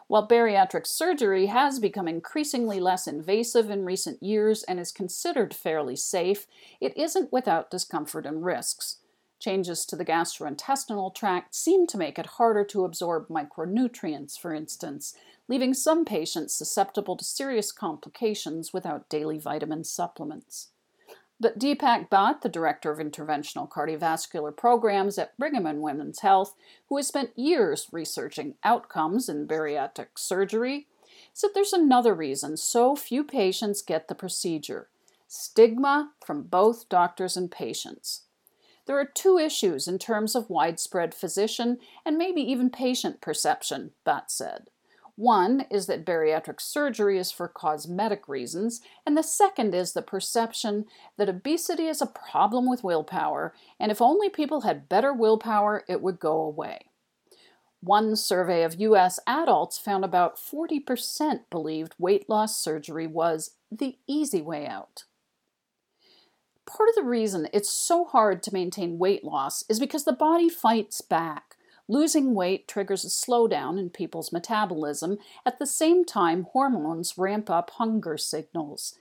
While 0.10 0.28
bariatric 0.28 0.88
surgery 0.88 1.46
has 1.46 1.78
become 1.78 2.08
increasingly 2.08 2.80
less 2.80 3.06
invasive 3.06 3.70
in 3.70 3.86
recent 3.86 4.24
years 4.24 4.64
and 4.64 4.80
is 4.80 4.92
considered 4.92 5.54
fairly 5.54 5.96
safe, 5.96 6.48
it 6.82 6.98
isn't 6.98 7.32
without 7.32 7.70
discomfort 7.70 8.26
and 8.26 8.44
risks. 8.44 8.98
Changes 9.38 9.86
to 9.86 9.96
the 9.96 10.04
gastrointestinal 10.04 11.14
tract 11.14 11.54
seem 11.54 11.86
to 11.86 11.98
make 12.00 12.18
it 12.18 12.26
harder 12.26 12.66
to 12.66 12.86
absorb 12.86 13.28
micronutrients, 13.28 14.36
for 14.36 14.52
instance, 14.52 15.16
leaving 15.48 15.76
some 15.76 16.04
patients 16.06 16.56
susceptible 16.56 17.16
to 17.16 17.24
serious 17.24 17.72
complications 17.72 18.74
without 18.74 19.10
daily 19.10 19.38
vitamin 19.38 19.84
supplements. 19.84 20.70
But 21.42 21.58
Deepak 21.58 22.10
Bhatt, 22.10 22.42
the 22.42 22.50
director 22.50 22.92
of 22.92 23.00
interventional 23.00 23.70
cardiovascular 23.70 24.56
programs 24.56 25.18
at 25.18 25.38
Brigham 25.38 25.66
and 25.66 25.82
Women's 25.82 26.20
Health, 26.20 26.54
who 26.90 26.98
has 26.98 27.08
spent 27.08 27.38
years 27.38 27.88
researching 27.92 28.56
outcomes 28.64 29.30
in 29.30 29.48
bariatric 29.48 30.18
surgery, 30.18 30.88
said 31.34 31.52
there's 31.54 31.72
another 31.72 32.14
reason 32.14 32.58
so 32.58 32.96
few 32.96 33.24
patients 33.24 33.82
get 33.82 34.08
the 34.08 34.16
procedure 34.16 34.90
stigma 35.32 36.12
from 36.26 36.42
both 36.42 36.90
doctors 36.90 37.38
and 37.38 37.52
patients. 37.52 38.24
There 38.88 39.00
are 39.00 39.06
two 39.06 39.38
issues 39.38 39.88
in 39.88 40.00
terms 40.00 40.36
of 40.36 40.50
widespread 40.50 41.14
physician 41.14 41.78
and 42.04 42.18
maybe 42.18 42.42
even 42.42 42.72
patient 42.72 43.22
perception, 43.22 43.92
Bhatt 44.04 44.32
said. 44.32 44.72
One 45.20 45.66
is 45.70 45.88
that 45.88 46.06
bariatric 46.06 46.62
surgery 46.62 47.20
is 47.20 47.30
for 47.30 47.50
cosmetic 47.50 48.30
reasons, 48.30 48.80
and 49.06 49.18
the 49.18 49.22
second 49.22 49.76
is 49.76 49.92
the 49.92 50.02
perception 50.02 50.86
that 51.18 51.28
obesity 51.28 51.88
is 51.88 52.02
a 52.02 52.06
problem 52.06 52.70
with 52.70 52.86
willpower, 52.86 53.54
and 53.82 53.92
if 53.92 54.02
only 54.02 54.30
people 54.30 54.62
had 54.62 54.88
better 54.88 55.14
willpower, 55.14 55.84
it 55.90 56.02
would 56.02 56.22
go 56.22 56.40
away. 56.40 56.86
One 57.82 58.16
survey 58.16 58.64
of 58.64 58.80
U.S. 58.80 59.20
adults 59.28 59.78
found 59.78 60.06
about 60.06 60.38
40% 60.38 61.42
believed 61.50 61.96
weight 62.00 62.30
loss 62.30 62.58
surgery 62.58 63.06
was 63.06 63.58
the 63.70 63.98
easy 64.08 64.42
way 64.42 64.68
out. 64.68 65.04
Part 66.66 66.88
of 66.88 66.96
the 66.96 67.04
reason 67.04 67.50
it's 67.52 67.70
so 67.70 68.06
hard 68.06 68.42
to 68.44 68.54
maintain 68.54 68.98
weight 68.98 69.26
loss 69.26 69.66
is 69.68 69.82
because 69.82 70.06
the 70.06 70.14
body 70.14 70.48
fights 70.48 71.02
back. 71.02 71.49
Losing 71.92 72.36
weight 72.36 72.68
triggers 72.68 73.04
a 73.04 73.08
slowdown 73.08 73.80
in 73.80 73.90
people's 73.90 74.32
metabolism. 74.32 75.18
At 75.44 75.58
the 75.58 75.66
same 75.66 76.06
time, 76.06 76.44
hormones 76.54 77.18
ramp 77.18 77.50
up 77.50 77.72
hunger 77.72 78.16
signals. 78.16 79.00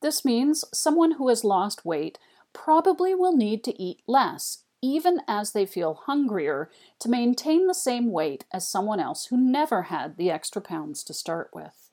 This 0.00 0.24
means 0.24 0.64
someone 0.72 1.12
who 1.12 1.28
has 1.28 1.44
lost 1.44 1.84
weight 1.84 2.18
probably 2.54 3.14
will 3.14 3.36
need 3.36 3.62
to 3.64 3.80
eat 3.80 4.00
less, 4.06 4.64
even 4.80 5.20
as 5.28 5.52
they 5.52 5.66
feel 5.66 6.00
hungrier, 6.06 6.70
to 7.00 7.10
maintain 7.10 7.66
the 7.66 7.74
same 7.74 8.10
weight 8.10 8.46
as 8.54 8.66
someone 8.66 9.00
else 9.00 9.26
who 9.26 9.36
never 9.36 9.82
had 9.82 10.16
the 10.16 10.30
extra 10.30 10.62
pounds 10.62 11.04
to 11.04 11.12
start 11.12 11.50
with. 11.52 11.89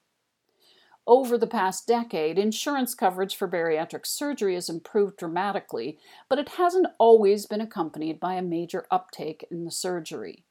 Over 1.07 1.37
the 1.37 1.47
past 1.47 1.87
decade, 1.87 2.37
insurance 2.37 2.93
coverage 2.93 3.37
for 3.37 3.47
bariatric 3.47 4.05
surgery 4.05 4.55
has 4.55 4.67
improved 4.67 5.15
dramatically, 5.15 5.97
but 6.27 6.37
it 6.37 6.49
hasn't 6.49 6.87
always 6.97 7.45
been 7.45 7.61
accompanied 7.61 8.19
by 8.19 8.33
a 8.33 8.41
major 8.41 8.85
uptake 8.91 9.47
in 9.49 9.63
the 9.63 9.71
surgery. 9.71 10.43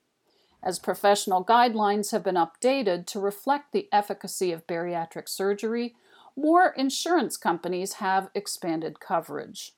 As 0.62 0.78
professional 0.78 1.44
guidelines 1.44 2.10
have 2.12 2.24
been 2.24 2.36
updated 2.36 3.04
to 3.08 3.20
reflect 3.20 3.72
the 3.72 3.86
efficacy 3.92 4.50
of 4.50 4.66
bariatric 4.66 5.28
surgery, 5.28 5.94
more 6.34 6.70
insurance 6.70 7.36
companies 7.36 7.94
have 7.94 8.30
expanded 8.34 8.98
coverage. 8.98 9.74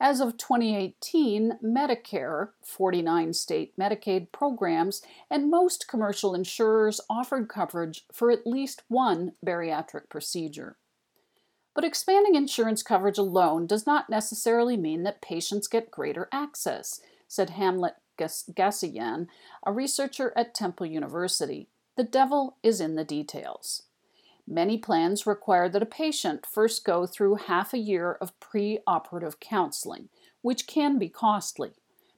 As 0.00 0.20
of 0.20 0.36
2018, 0.36 1.58
Medicare, 1.62 2.50
49 2.62 3.32
state 3.32 3.76
Medicaid 3.76 4.30
programs, 4.30 5.02
and 5.28 5.50
most 5.50 5.88
commercial 5.88 6.36
insurers 6.36 7.00
offered 7.10 7.48
coverage 7.48 8.04
for 8.12 8.30
at 8.30 8.46
least 8.46 8.84
one 8.86 9.32
bariatric 9.44 10.08
procedure. 10.08 10.76
But 11.74 11.84
expanding 11.84 12.36
insurance 12.36 12.82
coverage 12.82 13.18
alone 13.18 13.66
does 13.66 13.86
not 13.86 14.08
necessarily 14.08 14.76
mean 14.76 15.02
that 15.02 15.20
patients 15.20 15.66
get 15.66 15.90
greater 15.90 16.28
access, 16.32 17.00
said 17.26 17.50
Hamlet 17.50 17.94
Gasoyan, 18.18 19.26
a 19.64 19.72
researcher 19.72 20.32
at 20.36 20.54
Temple 20.54 20.86
University. 20.86 21.68
The 21.96 22.04
devil 22.04 22.56
is 22.62 22.80
in 22.80 22.94
the 22.94 23.04
details. 23.04 23.82
Many 24.50 24.78
plans 24.78 25.26
require 25.26 25.68
that 25.68 25.82
a 25.82 25.86
patient 25.86 26.46
first 26.46 26.82
go 26.82 27.06
through 27.06 27.34
half 27.34 27.74
a 27.74 27.78
year 27.78 28.12
of 28.12 28.38
preoperative 28.40 29.40
counseling, 29.40 30.08
which 30.40 30.66
can 30.66 30.98
be 30.98 31.10
costly. 31.10 31.72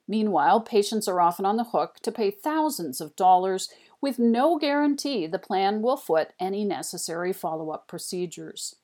Meanwhile, 0.07 0.61
patients 0.61 1.09
are 1.09 1.21
often 1.21 1.45
on 1.45 1.57
the 1.57 1.65
hook 1.65 1.97
to 2.03 2.13
pay 2.13 2.31
thousands 2.31 3.01
of 3.01 3.17
dollars 3.17 3.69
with 4.01 4.21
no 4.21 4.59
guarantee 4.59 5.27
the 5.27 5.41
plan 5.41 5.83
will 5.83 5.97
foot 5.97 6.33
any 6.39 6.65
necessary 6.65 7.33
follow 7.33 7.71
up 7.71 7.89
procedures. 7.89 8.77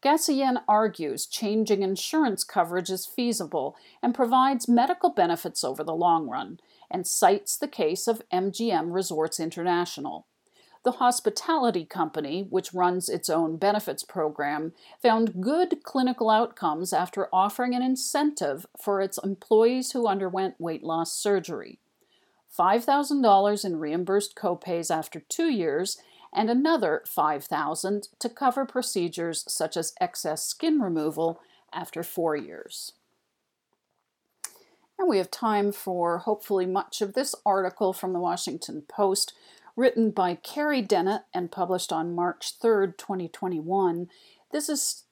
Gasoyan 0.00 0.62
argues 0.68 1.26
changing 1.26 1.82
insurance 1.82 2.44
coverage 2.44 2.88
is 2.88 3.04
feasible 3.04 3.76
and 4.00 4.14
provides 4.14 4.68
medical 4.68 5.10
benefits 5.10 5.64
over 5.64 5.82
the 5.82 5.94
long 5.94 6.28
run, 6.28 6.60
and 6.88 7.06
cites 7.06 7.56
the 7.56 7.68
case 7.68 8.06
of 8.06 8.22
MGM 8.32 8.94
Resorts 8.94 9.40
International. 9.40 10.26
The 10.82 10.92
hospitality 10.92 11.84
company, 11.84 12.46
which 12.48 12.72
runs 12.72 13.10
its 13.10 13.28
own 13.28 13.58
benefits 13.58 14.02
program, 14.02 14.72
found 15.02 15.42
good 15.42 15.82
clinical 15.82 16.30
outcomes 16.30 16.92
after 16.92 17.28
offering 17.32 17.74
an 17.74 17.82
incentive 17.82 18.64
for 18.82 19.02
its 19.02 19.18
employees 19.22 19.92
who 19.92 20.06
underwent 20.06 20.54
weight 20.58 20.82
loss 20.82 21.12
surgery. 21.12 21.80
$5,000 22.58 23.64
in 23.64 23.78
reimbursed 23.78 24.34
copays 24.34 24.90
after 24.90 25.20
two 25.20 25.50
years, 25.50 25.98
and 26.32 26.48
another 26.48 27.02
$5,000 27.06 28.08
to 28.18 28.28
cover 28.28 28.64
procedures 28.64 29.44
such 29.48 29.76
as 29.76 29.94
excess 30.00 30.44
skin 30.44 30.80
removal 30.80 31.40
after 31.72 32.02
four 32.02 32.36
years. 32.36 32.92
And 34.98 35.08
we 35.08 35.18
have 35.18 35.30
time 35.30 35.72
for 35.72 36.18
hopefully 36.18 36.66
much 36.66 37.00
of 37.00 37.14
this 37.14 37.34
article 37.46 37.92
from 37.92 38.12
the 38.12 38.20
Washington 38.20 38.82
Post 38.86 39.32
written 39.76 40.10
by 40.10 40.34
Carrie 40.34 40.82
Dennett 40.82 41.22
and 41.32 41.50
published 41.50 41.92
on 41.92 42.14
March 42.14 42.54
3, 42.60 42.88
2021. 42.98 44.08
This 44.52 44.68
is 44.68 45.04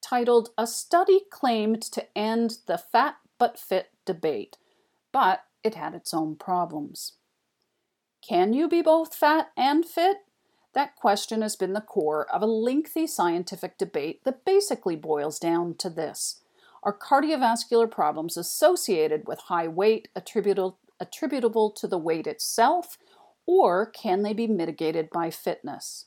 titled 0.00 0.50
A 0.56 0.66
Study 0.66 1.20
Claimed 1.30 1.82
to 1.82 2.06
End 2.16 2.58
the 2.66 2.78
Fat 2.78 3.16
but 3.38 3.58
fit 3.58 3.90
debate, 4.04 4.56
but 5.12 5.44
it 5.62 5.74
had 5.74 5.94
its 5.94 6.14
own 6.14 6.36
problems. 6.36 7.14
Can 8.26 8.52
you 8.52 8.68
be 8.68 8.82
both 8.82 9.14
fat 9.14 9.50
and 9.56 9.84
fit? 9.84 10.18
That 10.74 10.96
question 10.96 11.42
has 11.42 11.56
been 11.56 11.72
the 11.72 11.80
core 11.80 12.26
of 12.32 12.42
a 12.42 12.46
lengthy 12.46 13.06
scientific 13.06 13.78
debate 13.78 14.24
that 14.24 14.44
basically 14.44 14.96
boils 14.96 15.38
down 15.38 15.74
to 15.78 15.88
this 15.88 16.42
Are 16.82 16.96
cardiovascular 16.96 17.90
problems 17.90 18.36
associated 18.36 19.26
with 19.26 19.38
high 19.40 19.68
weight 19.68 20.08
attributable, 20.14 20.78
attributable 21.00 21.70
to 21.70 21.86
the 21.86 21.98
weight 21.98 22.26
itself, 22.26 22.98
or 23.46 23.86
can 23.86 24.22
they 24.22 24.32
be 24.32 24.46
mitigated 24.46 25.10
by 25.10 25.30
fitness? 25.30 26.06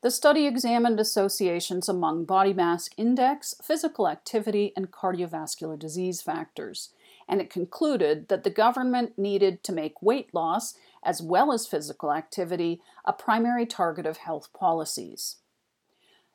The 0.00 0.10
study 0.10 0.46
examined 0.46 0.98
associations 0.98 1.86
among 1.88 2.24
body 2.24 2.54
mass 2.54 2.88
index, 2.96 3.54
physical 3.62 4.08
activity, 4.08 4.72
and 4.74 4.90
cardiovascular 4.90 5.78
disease 5.78 6.22
factors, 6.22 6.94
and 7.28 7.42
it 7.42 7.50
concluded 7.50 8.28
that 8.28 8.42
the 8.42 8.50
government 8.50 9.18
needed 9.18 9.62
to 9.64 9.72
make 9.72 10.02
weight 10.02 10.32
loss, 10.32 10.74
as 11.02 11.22
well 11.22 11.52
as 11.52 11.66
physical 11.66 12.12
activity, 12.12 12.80
a 13.04 13.12
primary 13.12 13.66
target 13.66 14.06
of 14.06 14.18
health 14.18 14.48
policies. 14.52 15.36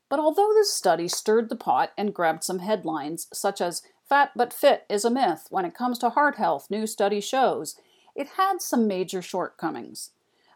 But 0.10 0.20
although 0.20 0.54
this 0.54 0.74
study 0.74 1.08
stirred 1.08 1.50
the 1.50 1.56
pot 1.56 1.92
and 1.98 2.14
grabbed 2.14 2.44
some 2.44 2.60
headlines, 2.60 3.28
such 3.34 3.62
as 3.62 3.82
Fat 4.08 4.32
but 4.36 4.54
Fit 4.54 4.86
is 4.90 5.04
a 5.04 5.10
Myth 5.10 5.48
when 5.50 5.66
it 5.66 5.76
comes 5.76 6.00
to 6.00 6.12
heart 6.12 6.38
health, 6.38 6.68
new 6.70 6.88
study 6.88 7.20
shows, 7.20 7.76
it 8.16 8.30
had 8.38 8.62
some 8.62 8.88
major 8.88 9.22
shortcomings. 9.22 10.12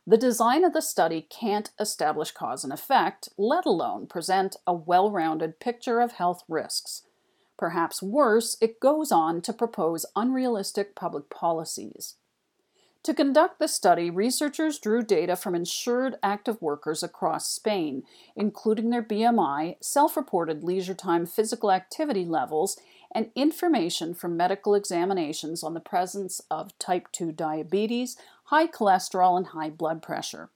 The 0.08 0.18
design 0.18 0.64
of 0.64 0.74
the 0.74 0.82
study 0.82 1.28
can't 1.30 1.70
establish 1.80 2.32
cause 2.32 2.64
and 2.64 2.74
effect, 2.74 3.30
let 3.38 3.66
alone 3.66 4.08
present 4.08 4.56
a 4.66 4.74
well 4.74 5.12
rounded 5.12 5.60
picture 5.60 6.00
of 6.00 6.14
health 6.14 6.44
risks. 6.48 7.04
Perhaps 7.58 8.02
worse, 8.02 8.58
it 8.60 8.80
goes 8.80 9.12
on 9.12 9.42
to 9.44 9.54
propose 9.54 10.06
unrealistic 10.16 10.96
public 10.96 11.30
policies. 11.30 12.16
To 13.04 13.16
conduct 13.16 13.58
the 13.58 13.68
study, 13.68 14.12
researchers 14.12 14.78
drew 14.78 15.02
data 15.02 15.36
from 15.36 15.56
insured 15.56 16.18
active 16.22 16.62
workers 16.62 17.02
across 17.02 17.50
Spain, 17.50 18.04
including 18.36 18.92
their 18.92 19.02
BMI, 19.02 19.78
self 19.82 20.16
reported 20.16 20.64
leisure 20.64 20.94
time 20.94 21.26
physical 21.26 21.72
activity 21.72 22.26
levels, 22.26 22.80
and 23.12 23.32
information 23.34 24.14
from 24.14 24.38
medical 24.38 24.76
examinations 24.76 25.64
on 25.64 25.74
the 25.74 25.80
presence 25.80 26.42
of 26.52 26.78
type 26.78 27.08
2 27.12 27.32
diabetes, 27.32 28.18
high 28.46 28.68
cholesterol, 28.68 29.36
and 29.36 29.48
high 29.48 29.72
blood 29.72 30.04
pressure. 30.04 30.50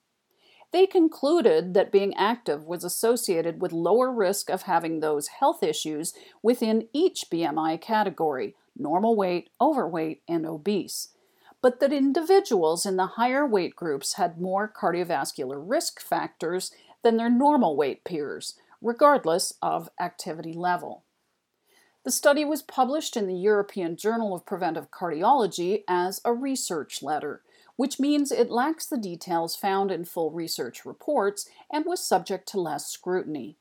They 0.72 0.86
concluded 0.86 1.74
that 1.74 1.92
being 1.92 2.14
active 2.14 2.66
was 2.66 2.84
associated 2.84 3.60
with 3.60 3.72
lower 3.74 4.12
risk 4.12 4.52
of 4.52 4.64
having 4.64 5.00
those 5.00 5.28
health 5.40 5.64
issues 5.64 6.14
within 6.44 6.90
each 6.94 7.26
BMI 7.32 7.82
category 7.82 8.56
normal 8.78 9.16
weight, 9.16 9.50
overweight, 9.60 10.22
and 10.28 10.46
obese 10.46 11.15
but 11.66 11.80
that 11.80 11.92
individuals 11.92 12.86
in 12.86 12.96
the 12.96 13.08
higher 13.18 13.44
weight 13.44 13.76
groups 13.76 14.14
had 14.18 14.40
more 14.40 14.72
cardiovascular 14.72 15.60
risk 15.60 16.00
factors 16.00 16.72
than 17.02 17.18
their 17.18 17.28
normal 17.28 17.76
weight 17.76 18.04
peers, 18.04 18.54
regardless 18.84 19.52
of 19.64 19.90
activity 20.00 20.54
level. 20.54 21.06
The 22.04 22.12
study 22.12 22.46
was 22.46 22.62
published 22.62 23.18
in 23.18 23.26
the 23.26 23.34
European 23.34 23.96
Journal 23.96 24.36
of 24.36 24.46
Preventive 24.46 24.92
Cardiology 24.92 25.84
as 25.88 26.22
a 26.24 26.34
research 26.34 27.02
letter, 27.02 27.42
which 27.78 28.00
means 28.00 28.32
it 28.32 28.52
lacks 28.52 28.86
the 28.86 28.96
details 28.96 29.56
found 29.56 29.90
in 29.90 30.06
full 30.06 30.30
research 30.30 30.86
reports 30.86 31.50
and 31.74 31.84
was 31.84 32.08
subject 32.08 32.48
to 32.50 32.62
less 32.62 32.86
scrutiny. 32.86 33.58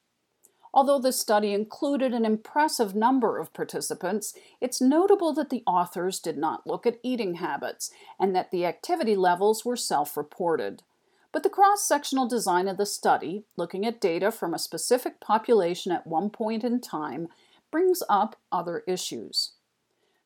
Although 0.77 0.99
the 0.99 1.13
study 1.13 1.53
included 1.53 2.13
an 2.13 2.25
impressive 2.25 2.97
number 2.97 3.39
of 3.39 3.53
participants, 3.53 4.35
it's 4.61 4.81
notable 4.81 5.33
that 5.35 5.49
the 5.49 5.63
authors 5.69 6.19
did 6.19 6.37
not 6.37 6.67
look 6.67 6.85
at 6.85 6.99
eating 7.05 7.35
habits 7.35 7.93
and 8.19 8.35
that 8.35 8.51
the 8.51 8.67
activity 8.67 9.15
levels 9.15 9.65
were 9.65 9.77
self 9.77 10.17
reported. 10.17 10.83
But 11.31 11.45
the 11.45 11.49
cross 11.49 11.85
sectional 11.85 12.27
design 12.27 12.67
of 12.67 12.77
the 12.77 12.87
study, 12.87 13.45
looking 13.57 13.87
at 13.87 14.01
data 14.01 14.33
from 14.33 14.53
a 14.53 14.59
specific 14.59 15.21
population 15.21 15.93
at 15.93 16.09
one 16.09 16.29
point 16.29 16.65
in 16.65 16.81
time, 16.81 17.29
brings 17.71 18.03
up 18.09 18.35
other 18.51 18.83
issues. 18.89 19.53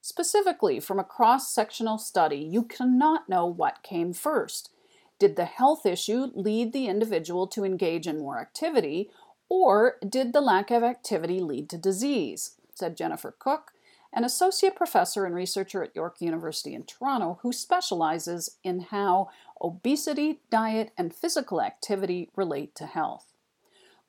Specifically, 0.01 0.81
from 0.81 0.99
a 0.99 1.05
cross 1.05 1.53
sectional 1.53 1.99
study, 1.99 2.39
you 2.39 2.63
cannot 2.63 3.29
know 3.29 3.45
what 3.45 3.83
came 3.83 4.15
first. 4.15 4.71
Did 5.19 5.37
the 5.37 5.45
health 5.45 5.85
issue 5.85 6.31
lead 6.35 6.73
the 6.73 6.87
individual 6.87 7.47
to 7.49 7.65
engage 7.65 8.07
in 8.07 8.21
more 8.21 8.41
activity, 8.41 9.11
or 9.49 9.97
did 10.07 10.33
the 10.33 10.41
lack 10.41 10.71
of 10.71 10.83
activity 10.83 11.41
lead 11.41 11.69
to 11.71 11.79
disease? 11.79 12.57
said 12.75 12.97
Jennifer 12.97 13.35
Kuk, 13.37 13.73
an 14.13 14.25
associate 14.25 14.77
professor 14.77 15.25
and 15.25 15.35
researcher 15.35 15.83
at 15.83 15.95
York 15.95 16.17
University 16.21 16.75
in 16.75 16.85
Toronto 16.85 17.39
who 17.43 17.53
specializes 17.53 18.57
in 18.63 18.81
how 18.81 19.29
obesity, 19.61 20.41
diet, 20.51 20.93
and 20.97 21.15
physical 21.15 21.61
activity 21.61 22.31
relate 22.35 22.75
to 22.77 22.87
health. 22.87 23.27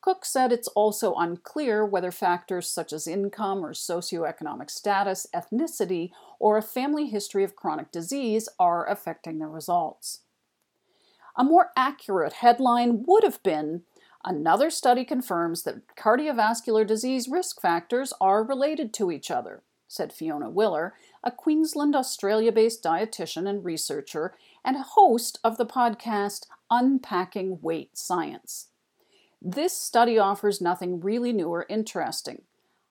Kuk 0.01 0.23
said 0.23 0.51
it's 0.51 0.69
also 0.69 1.13
unclear 1.15 1.85
whether 1.85 2.11
factors 2.11 2.69
such 2.69 2.93
as 2.93 3.07
income 3.07 3.65
or 3.65 3.73
socioeconomic 3.73 4.69
status, 4.69 5.27
ethnicity, 5.35 6.11
or 6.39 6.57
a 6.57 6.61
family 6.61 7.07
history 7.07 7.43
of 7.43 7.55
chronic 7.55 7.91
disease 7.91 8.47
are 8.57 8.89
affecting 8.89 9.39
the 9.39 9.47
results. 9.47 10.21
A 11.35 11.43
more 11.43 11.71
accurate 11.75 12.33
headline 12.33 13.03
would 13.07 13.23
have 13.23 13.43
been 13.43 13.83
Another 14.25 14.69
study 14.69 15.05
confirms 15.05 15.63
that 15.63 15.95
cardiovascular 15.95 16.85
disease 16.85 17.29
risk 17.29 17.61
factors 17.61 18.11
are 18.19 18.43
related 18.43 18.93
to 18.95 19.11
each 19.11 19.31
other, 19.31 19.63
said 19.87 20.11
Fiona 20.11 20.49
Willer, 20.49 20.93
a 21.23 21.31
Queensland, 21.31 21.95
Australia 21.95 22.51
based 22.51 22.83
dietitian 22.83 23.47
and 23.47 23.63
researcher 23.63 24.35
and 24.63 24.75
host 24.77 25.39
of 25.43 25.57
the 25.57 25.65
podcast 25.65 26.47
Unpacking 26.69 27.59
Weight 27.61 27.97
Science. 27.97 28.67
This 29.41 29.75
study 29.75 30.19
offers 30.19 30.59
nothing 30.59 30.99
really 30.99 31.31
new 31.31 31.47
or 31.47 31.65
interesting. 31.69 32.41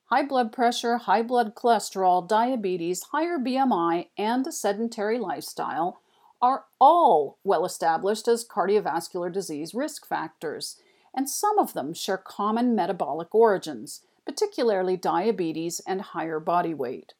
High 0.06 0.24
blood 0.24 0.50
pressure, 0.50 0.96
high 0.96 1.22
blood 1.22 1.54
cholesterol, 1.54 2.26
diabetes, 2.26 3.02
higher 3.12 3.38
BMI, 3.38 4.08
and 4.16 4.46
a 4.46 4.52
sedentary 4.52 5.18
lifestyle 5.18 6.00
are 6.40 6.64
all 6.80 7.36
well 7.44 7.66
established 7.66 8.26
as 8.28 8.48
cardiovascular 8.48 9.30
disease 9.30 9.74
risk 9.74 10.06
factors 10.06 10.80
and 11.18 11.28
some 11.28 11.58
of 11.58 11.72
them 11.72 11.92
share 11.92 12.16
common 12.16 12.76
metabolic 12.76 13.34
origins, 13.34 14.02
particularly 14.24 14.96
diabetes 14.96 15.80
and 15.84 16.00
higher 16.00 16.38
body 16.38 16.72
weight. 16.72 17.14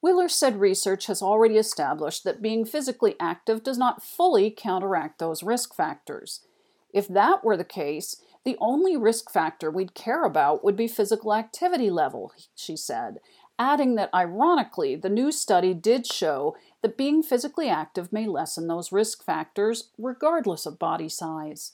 Willer 0.00 0.28
said 0.28 0.60
research 0.60 1.06
has 1.06 1.20
already 1.20 1.56
established 1.56 2.22
that 2.22 2.40
being 2.40 2.64
physically 2.64 3.16
active 3.18 3.64
does 3.64 3.76
not 3.76 4.04
fully 4.04 4.48
counteract 4.48 5.18
those 5.18 5.42
risk 5.42 5.74
factors. 5.74 6.46
If 6.92 7.08
that 7.08 7.42
were 7.42 7.56
the 7.56 7.64
case, 7.64 8.22
the 8.44 8.56
only 8.60 8.96
risk 8.96 9.28
factor 9.28 9.72
we'd 9.72 9.94
care 9.94 10.22
about 10.22 10.62
would 10.62 10.76
be 10.76 10.86
physical 10.86 11.34
activity 11.34 11.90
level, 11.90 12.32
she 12.54 12.76
said, 12.76 13.18
adding 13.58 13.96
that 13.96 14.14
ironically, 14.14 14.94
the 14.94 15.08
new 15.08 15.32
study 15.32 15.74
did 15.74 16.06
show 16.06 16.54
that 16.82 16.96
being 16.96 17.24
physically 17.24 17.68
active 17.68 18.12
may 18.12 18.28
lessen 18.28 18.68
those 18.68 18.92
risk 18.92 19.24
factors 19.24 19.90
regardless 19.98 20.64
of 20.64 20.78
body 20.78 21.08
size. 21.08 21.72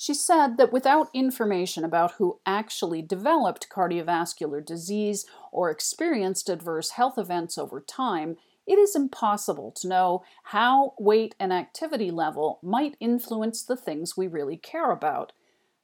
She 0.00 0.14
said 0.14 0.56
that 0.56 0.72
without 0.72 1.10
information 1.12 1.84
about 1.84 2.12
who 2.12 2.40
actually 2.46 3.02
developed 3.02 3.68
cardiovascular 3.68 4.64
disease 4.64 5.26
or 5.52 5.68
experienced 5.68 6.48
adverse 6.48 6.92
health 6.92 7.18
events 7.18 7.58
over 7.58 7.82
time, 7.82 8.38
it 8.66 8.78
is 8.78 8.96
impossible 8.96 9.70
to 9.72 9.88
know 9.88 10.22
how 10.44 10.94
weight 10.98 11.34
and 11.38 11.52
activity 11.52 12.10
level 12.10 12.60
might 12.62 12.96
influence 12.98 13.62
the 13.62 13.76
things 13.76 14.16
we 14.16 14.26
really 14.26 14.56
care 14.56 14.90
about, 14.90 15.32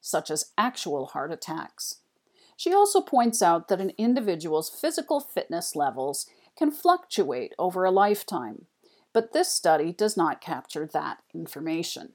such 0.00 0.30
as 0.30 0.52
actual 0.56 1.08
heart 1.08 1.30
attacks. 1.30 1.96
She 2.56 2.72
also 2.72 3.02
points 3.02 3.42
out 3.42 3.68
that 3.68 3.82
an 3.82 3.92
individual's 3.98 4.70
physical 4.70 5.20
fitness 5.20 5.76
levels 5.76 6.26
can 6.56 6.70
fluctuate 6.70 7.52
over 7.58 7.84
a 7.84 7.90
lifetime, 7.90 8.64
but 9.12 9.34
this 9.34 9.52
study 9.52 9.92
does 9.92 10.16
not 10.16 10.40
capture 10.40 10.86
that 10.86 11.18
information. 11.34 12.14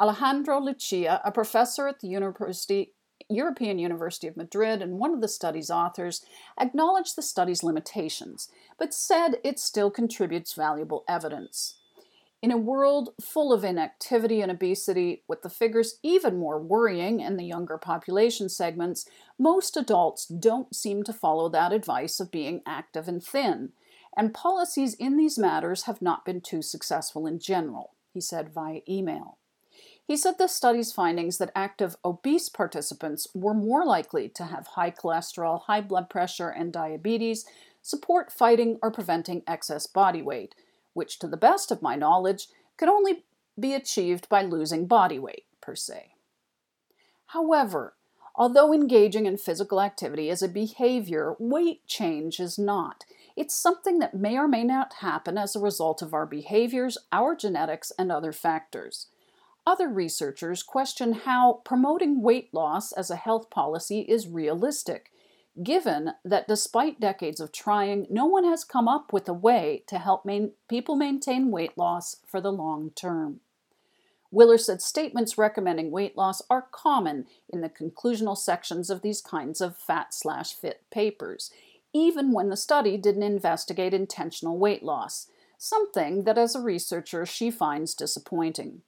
Alejandro 0.00 0.58
Lucia, 0.58 1.20
a 1.22 1.30
professor 1.30 1.86
at 1.86 2.00
the 2.00 2.08
University, 2.08 2.94
European 3.28 3.78
University 3.78 4.26
of 4.26 4.36
Madrid 4.36 4.80
and 4.80 4.98
one 4.98 5.12
of 5.12 5.20
the 5.20 5.28
study's 5.28 5.70
authors, 5.70 6.24
acknowledged 6.58 7.16
the 7.16 7.22
study's 7.22 7.62
limitations, 7.62 8.48
but 8.78 8.94
said 8.94 9.36
it 9.44 9.58
still 9.58 9.90
contributes 9.90 10.54
valuable 10.54 11.04
evidence. 11.06 11.80
In 12.40 12.50
a 12.50 12.56
world 12.56 13.10
full 13.20 13.52
of 13.52 13.62
inactivity 13.62 14.40
and 14.40 14.50
obesity, 14.50 15.22
with 15.28 15.42
the 15.42 15.50
figures 15.50 15.98
even 16.02 16.38
more 16.38 16.58
worrying 16.58 17.20
in 17.20 17.36
the 17.36 17.44
younger 17.44 17.76
population 17.76 18.48
segments, 18.48 19.06
most 19.38 19.76
adults 19.76 20.24
don't 20.24 20.74
seem 20.74 21.02
to 21.02 21.12
follow 21.12 21.50
that 21.50 21.74
advice 21.74 22.18
of 22.18 22.30
being 22.30 22.62
active 22.64 23.06
and 23.06 23.22
thin, 23.22 23.72
and 24.16 24.32
policies 24.32 24.94
in 24.94 25.18
these 25.18 25.38
matters 25.38 25.82
have 25.82 26.00
not 26.00 26.24
been 26.24 26.40
too 26.40 26.62
successful 26.62 27.26
in 27.26 27.38
general, 27.38 27.90
he 28.14 28.22
said 28.22 28.54
via 28.54 28.80
email. 28.88 29.36
He 30.10 30.16
said 30.16 30.38
the 30.38 30.48
study's 30.48 30.90
findings 30.90 31.38
that 31.38 31.52
active 31.54 31.94
obese 32.04 32.48
participants 32.48 33.28
were 33.32 33.54
more 33.54 33.84
likely 33.84 34.28
to 34.30 34.46
have 34.46 34.66
high 34.66 34.90
cholesterol, 34.90 35.62
high 35.62 35.82
blood 35.82 36.10
pressure, 36.10 36.48
and 36.48 36.72
diabetes 36.72 37.46
support 37.80 38.32
fighting 38.32 38.80
or 38.82 38.90
preventing 38.90 39.44
excess 39.46 39.86
body 39.86 40.20
weight, 40.20 40.56
which, 40.94 41.20
to 41.20 41.28
the 41.28 41.36
best 41.36 41.70
of 41.70 41.80
my 41.80 41.94
knowledge, 41.94 42.48
could 42.76 42.88
only 42.88 43.22
be 43.56 43.72
achieved 43.72 44.28
by 44.28 44.42
losing 44.42 44.88
body 44.88 45.20
weight, 45.20 45.44
per 45.60 45.76
se. 45.76 46.14
However, 47.26 47.94
although 48.34 48.72
engaging 48.72 49.26
in 49.26 49.36
physical 49.36 49.80
activity 49.80 50.28
is 50.28 50.42
a 50.42 50.48
behavior, 50.48 51.36
weight 51.38 51.86
change 51.86 52.40
is 52.40 52.58
not. 52.58 53.04
It's 53.36 53.54
something 53.54 54.00
that 54.00 54.12
may 54.12 54.36
or 54.36 54.48
may 54.48 54.64
not 54.64 54.94
happen 54.94 55.38
as 55.38 55.54
a 55.54 55.60
result 55.60 56.02
of 56.02 56.12
our 56.12 56.26
behaviors, 56.26 56.98
our 57.12 57.36
genetics, 57.36 57.92
and 57.96 58.10
other 58.10 58.32
factors. 58.32 59.06
Other 59.66 59.88
researchers 59.88 60.62
question 60.62 61.12
how 61.12 61.60
promoting 61.64 62.22
weight 62.22 62.52
loss 62.52 62.92
as 62.92 63.10
a 63.10 63.16
health 63.16 63.50
policy 63.50 64.00
is 64.00 64.26
realistic, 64.26 65.12
given 65.62 66.12
that 66.24 66.48
despite 66.48 67.00
decades 67.00 67.40
of 67.40 67.52
trying, 67.52 68.06
no 68.10 68.24
one 68.24 68.44
has 68.44 68.64
come 68.64 68.88
up 68.88 69.12
with 69.12 69.28
a 69.28 69.34
way 69.34 69.84
to 69.86 69.98
help 69.98 70.24
main, 70.24 70.52
people 70.68 70.96
maintain 70.96 71.50
weight 71.50 71.76
loss 71.76 72.16
for 72.26 72.40
the 72.40 72.52
long 72.52 72.90
term. 72.90 73.40
Willer 74.30 74.58
said 74.58 74.80
statements 74.80 75.36
recommending 75.36 75.90
weight 75.90 76.16
loss 76.16 76.40
are 76.48 76.68
common 76.70 77.26
in 77.48 77.60
the 77.60 77.68
conclusional 77.68 78.38
sections 78.38 78.88
of 78.88 79.02
these 79.02 79.20
kinds 79.20 79.60
of 79.60 79.76
fat 79.76 80.14
slash 80.14 80.54
fit 80.54 80.82
papers, 80.90 81.50
even 81.92 82.32
when 82.32 82.48
the 82.48 82.56
study 82.56 82.96
didn't 82.96 83.24
investigate 83.24 83.92
intentional 83.92 84.56
weight 84.56 84.84
loss, 84.84 85.26
something 85.58 86.24
that 86.24 86.38
as 86.38 86.54
a 86.54 86.60
researcher 86.60 87.26
she 87.26 87.50
finds 87.50 87.94
disappointing. 87.94 88.82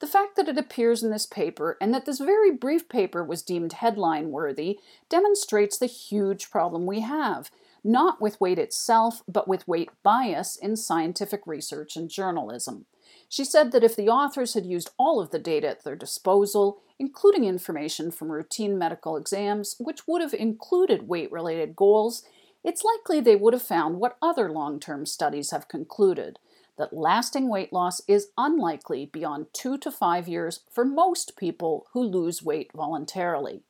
The 0.00 0.06
fact 0.06 0.36
that 0.36 0.48
it 0.48 0.58
appears 0.58 1.02
in 1.02 1.10
this 1.10 1.26
paper 1.26 1.76
and 1.80 1.94
that 1.94 2.04
this 2.04 2.18
very 2.18 2.50
brief 2.50 2.88
paper 2.88 3.22
was 3.22 3.42
deemed 3.42 3.74
headline 3.74 4.30
worthy 4.30 4.80
demonstrates 5.08 5.78
the 5.78 5.86
huge 5.86 6.50
problem 6.50 6.84
we 6.84 7.00
have, 7.00 7.50
not 7.84 8.20
with 8.20 8.40
weight 8.40 8.58
itself, 8.58 9.22
but 9.28 9.46
with 9.46 9.68
weight 9.68 9.90
bias 10.02 10.56
in 10.56 10.76
scientific 10.76 11.46
research 11.46 11.96
and 11.96 12.10
journalism. 12.10 12.86
She 13.28 13.44
said 13.44 13.72
that 13.72 13.84
if 13.84 13.94
the 13.96 14.08
authors 14.08 14.54
had 14.54 14.66
used 14.66 14.90
all 14.98 15.20
of 15.20 15.30
the 15.30 15.38
data 15.38 15.68
at 15.68 15.84
their 15.84 15.96
disposal, 15.96 16.80
including 16.98 17.44
information 17.44 18.10
from 18.10 18.32
routine 18.32 18.78
medical 18.78 19.16
exams, 19.16 19.76
which 19.78 20.06
would 20.06 20.22
have 20.22 20.34
included 20.34 21.08
weight 21.08 21.30
related 21.30 21.76
goals, 21.76 22.22
it's 22.62 22.84
likely 22.84 23.20
they 23.20 23.36
would 23.36 23.52
have 23.52 23.62
found 23.62 24.00
what 24.00 24.16
other 24.22 24.50
long 24.50 24.80
term 24.80 25.06
studies 25.06 25.50
have 25.50 25.68
concluded 25.68 26.38
that 26.76 26.92
lasting 26.92 27.48
weight 27.48 27.72
loss 27.72 28.00
is 28.08 28.28
unlikely 28.36 29.06
beyond 29.06 29.46
two 29.52 29.78
to 29.78 29.90
five 29.90 30.28
years 30.28 30.60
for 30.70 30.84
most 30.84 31.36
people 31.36 31.86
who 31.92 32.02
lose 32.02 32.42
weight 32.42 32.70
voluntarily. 32.74 33.62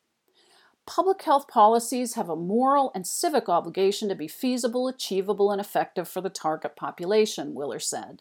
Public 0.87 1.23
health 1.23 1.49
policies 1.49 2.15
have 2.15 2.29
a 2.29 2.37
moral 2.37 2.93
and 2.95 3.07
civic 3.07 3.49
obligation 3.49 4.09
to 4.09 4.15
be 4.15 4.29
feasible, 4.29 4.87
achievable, 4.87 5.51
and 5.51 5.61
effective 5.61 6.07
for 6.07 6.21
the 6.21 6.29
target 6.29 6.77
population, 6.77 7.55
Willer 7.55 7.79
said. 7.79 8.21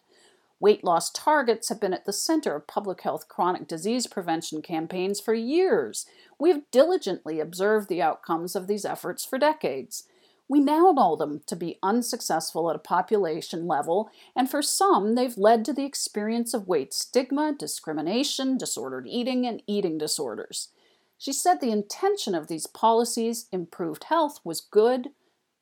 Weight 0.60 0.82
loss 0.82 1.10
targets 1.10 1.68
have 1.68 1.80
been 1.80 1.92
at 1.92 2.06
the 2.06 2.12
center 2.12 2.54
of 2.54 2.66
public 2.66 3.02
health 3.02 3.28
chronic 3.28 3.68
disease 3.68 4.06
prevention 4.06 4.62
campaigns 4.62 5.20
for 5.20 5.34
years. 5.34 6.06
We 6.38 6.48
have 6.50 6.70
diligently 6.70 7.38
observed 7.38 7.88
the 7.88 8.00
outcomes 8.00 8.56
of 8.56 8.66
these 8.66 8.86
efforts 8.86 9.26
for 9.26 9.38
decades. 9.38 10.04
We 10.48 10.60
now 10.60 10.92
know 10.92 11.16
them 11.16 11.40
to 11.46 11.56
be 11.56 11.78
unsuccessful 11.82 12.68
at 12.68 12.76
a 12.76 12.80
population 12.80 13.66
level, 13.66 14.10
and 14.36 14.50
for 14.50 14.60
some, 14.60 15.14
they've 15.14 15.36
led 15.38 15.64
to 15.64 15.72
the 15.72 15.86
experience 15.86 16.52
of 16.52 16.68
weight 16.68 16.92
stigma, 16.92 17.54
discrimination, 17.58 18.58
disordered 18.58 19.06
eating, 19.06 19.46
and 19.46 19.62
eating 19.66 19.96
disorders. 19.96 20.68
She 21.16 21.32
said 21.32 21.60
the 21.60 21.70
intention 21.70 22.34
of 22.34 22.48
these 22.48 22.66
policies, 22.66 23.46
improved 23.52 24.04
health, 24.04 24.40
was 24.44 24.60
good, 24.60 25.08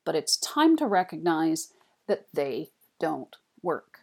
but 0.04 0.16
it's 0.16 0.36
time 0.36 0.76
to 0.78 0.86
recognize 0.86 1.72
that 2.08 2.26
they 2.34 2.70
don't 2.98 3.36
work. 3.62 4.00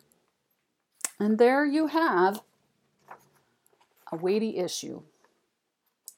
And 1.20 1.38
there 1.38 1.65
you 1.65 1.88
have 1.88 2.42
a 4.12 4.15
weighty 4.15 4.58
issue. 4.58 5.02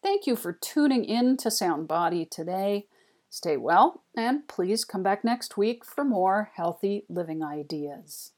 Thank 0.03 0.27
you 0.27 0.35
for 0.35 0.53
tuning 0.53 1.03
in 1.05 1.37
to 1.37 1.49
Sound 1.49 1.87
Body 1.87 2.25
today. 2.25 2.85
Stay 3.33 3.55
well, 3.55 4.03
and 4.13 4.45
please 4.49 4.83
come 4.83 5.03
back 5.03 5.23
next 5.23 5.55
week 5.55 5.85
for 5.85 6.03
more 6.03 6.51
healthy 6.53 7.05
living 7.07 7.41
ideas. 7.41 8.33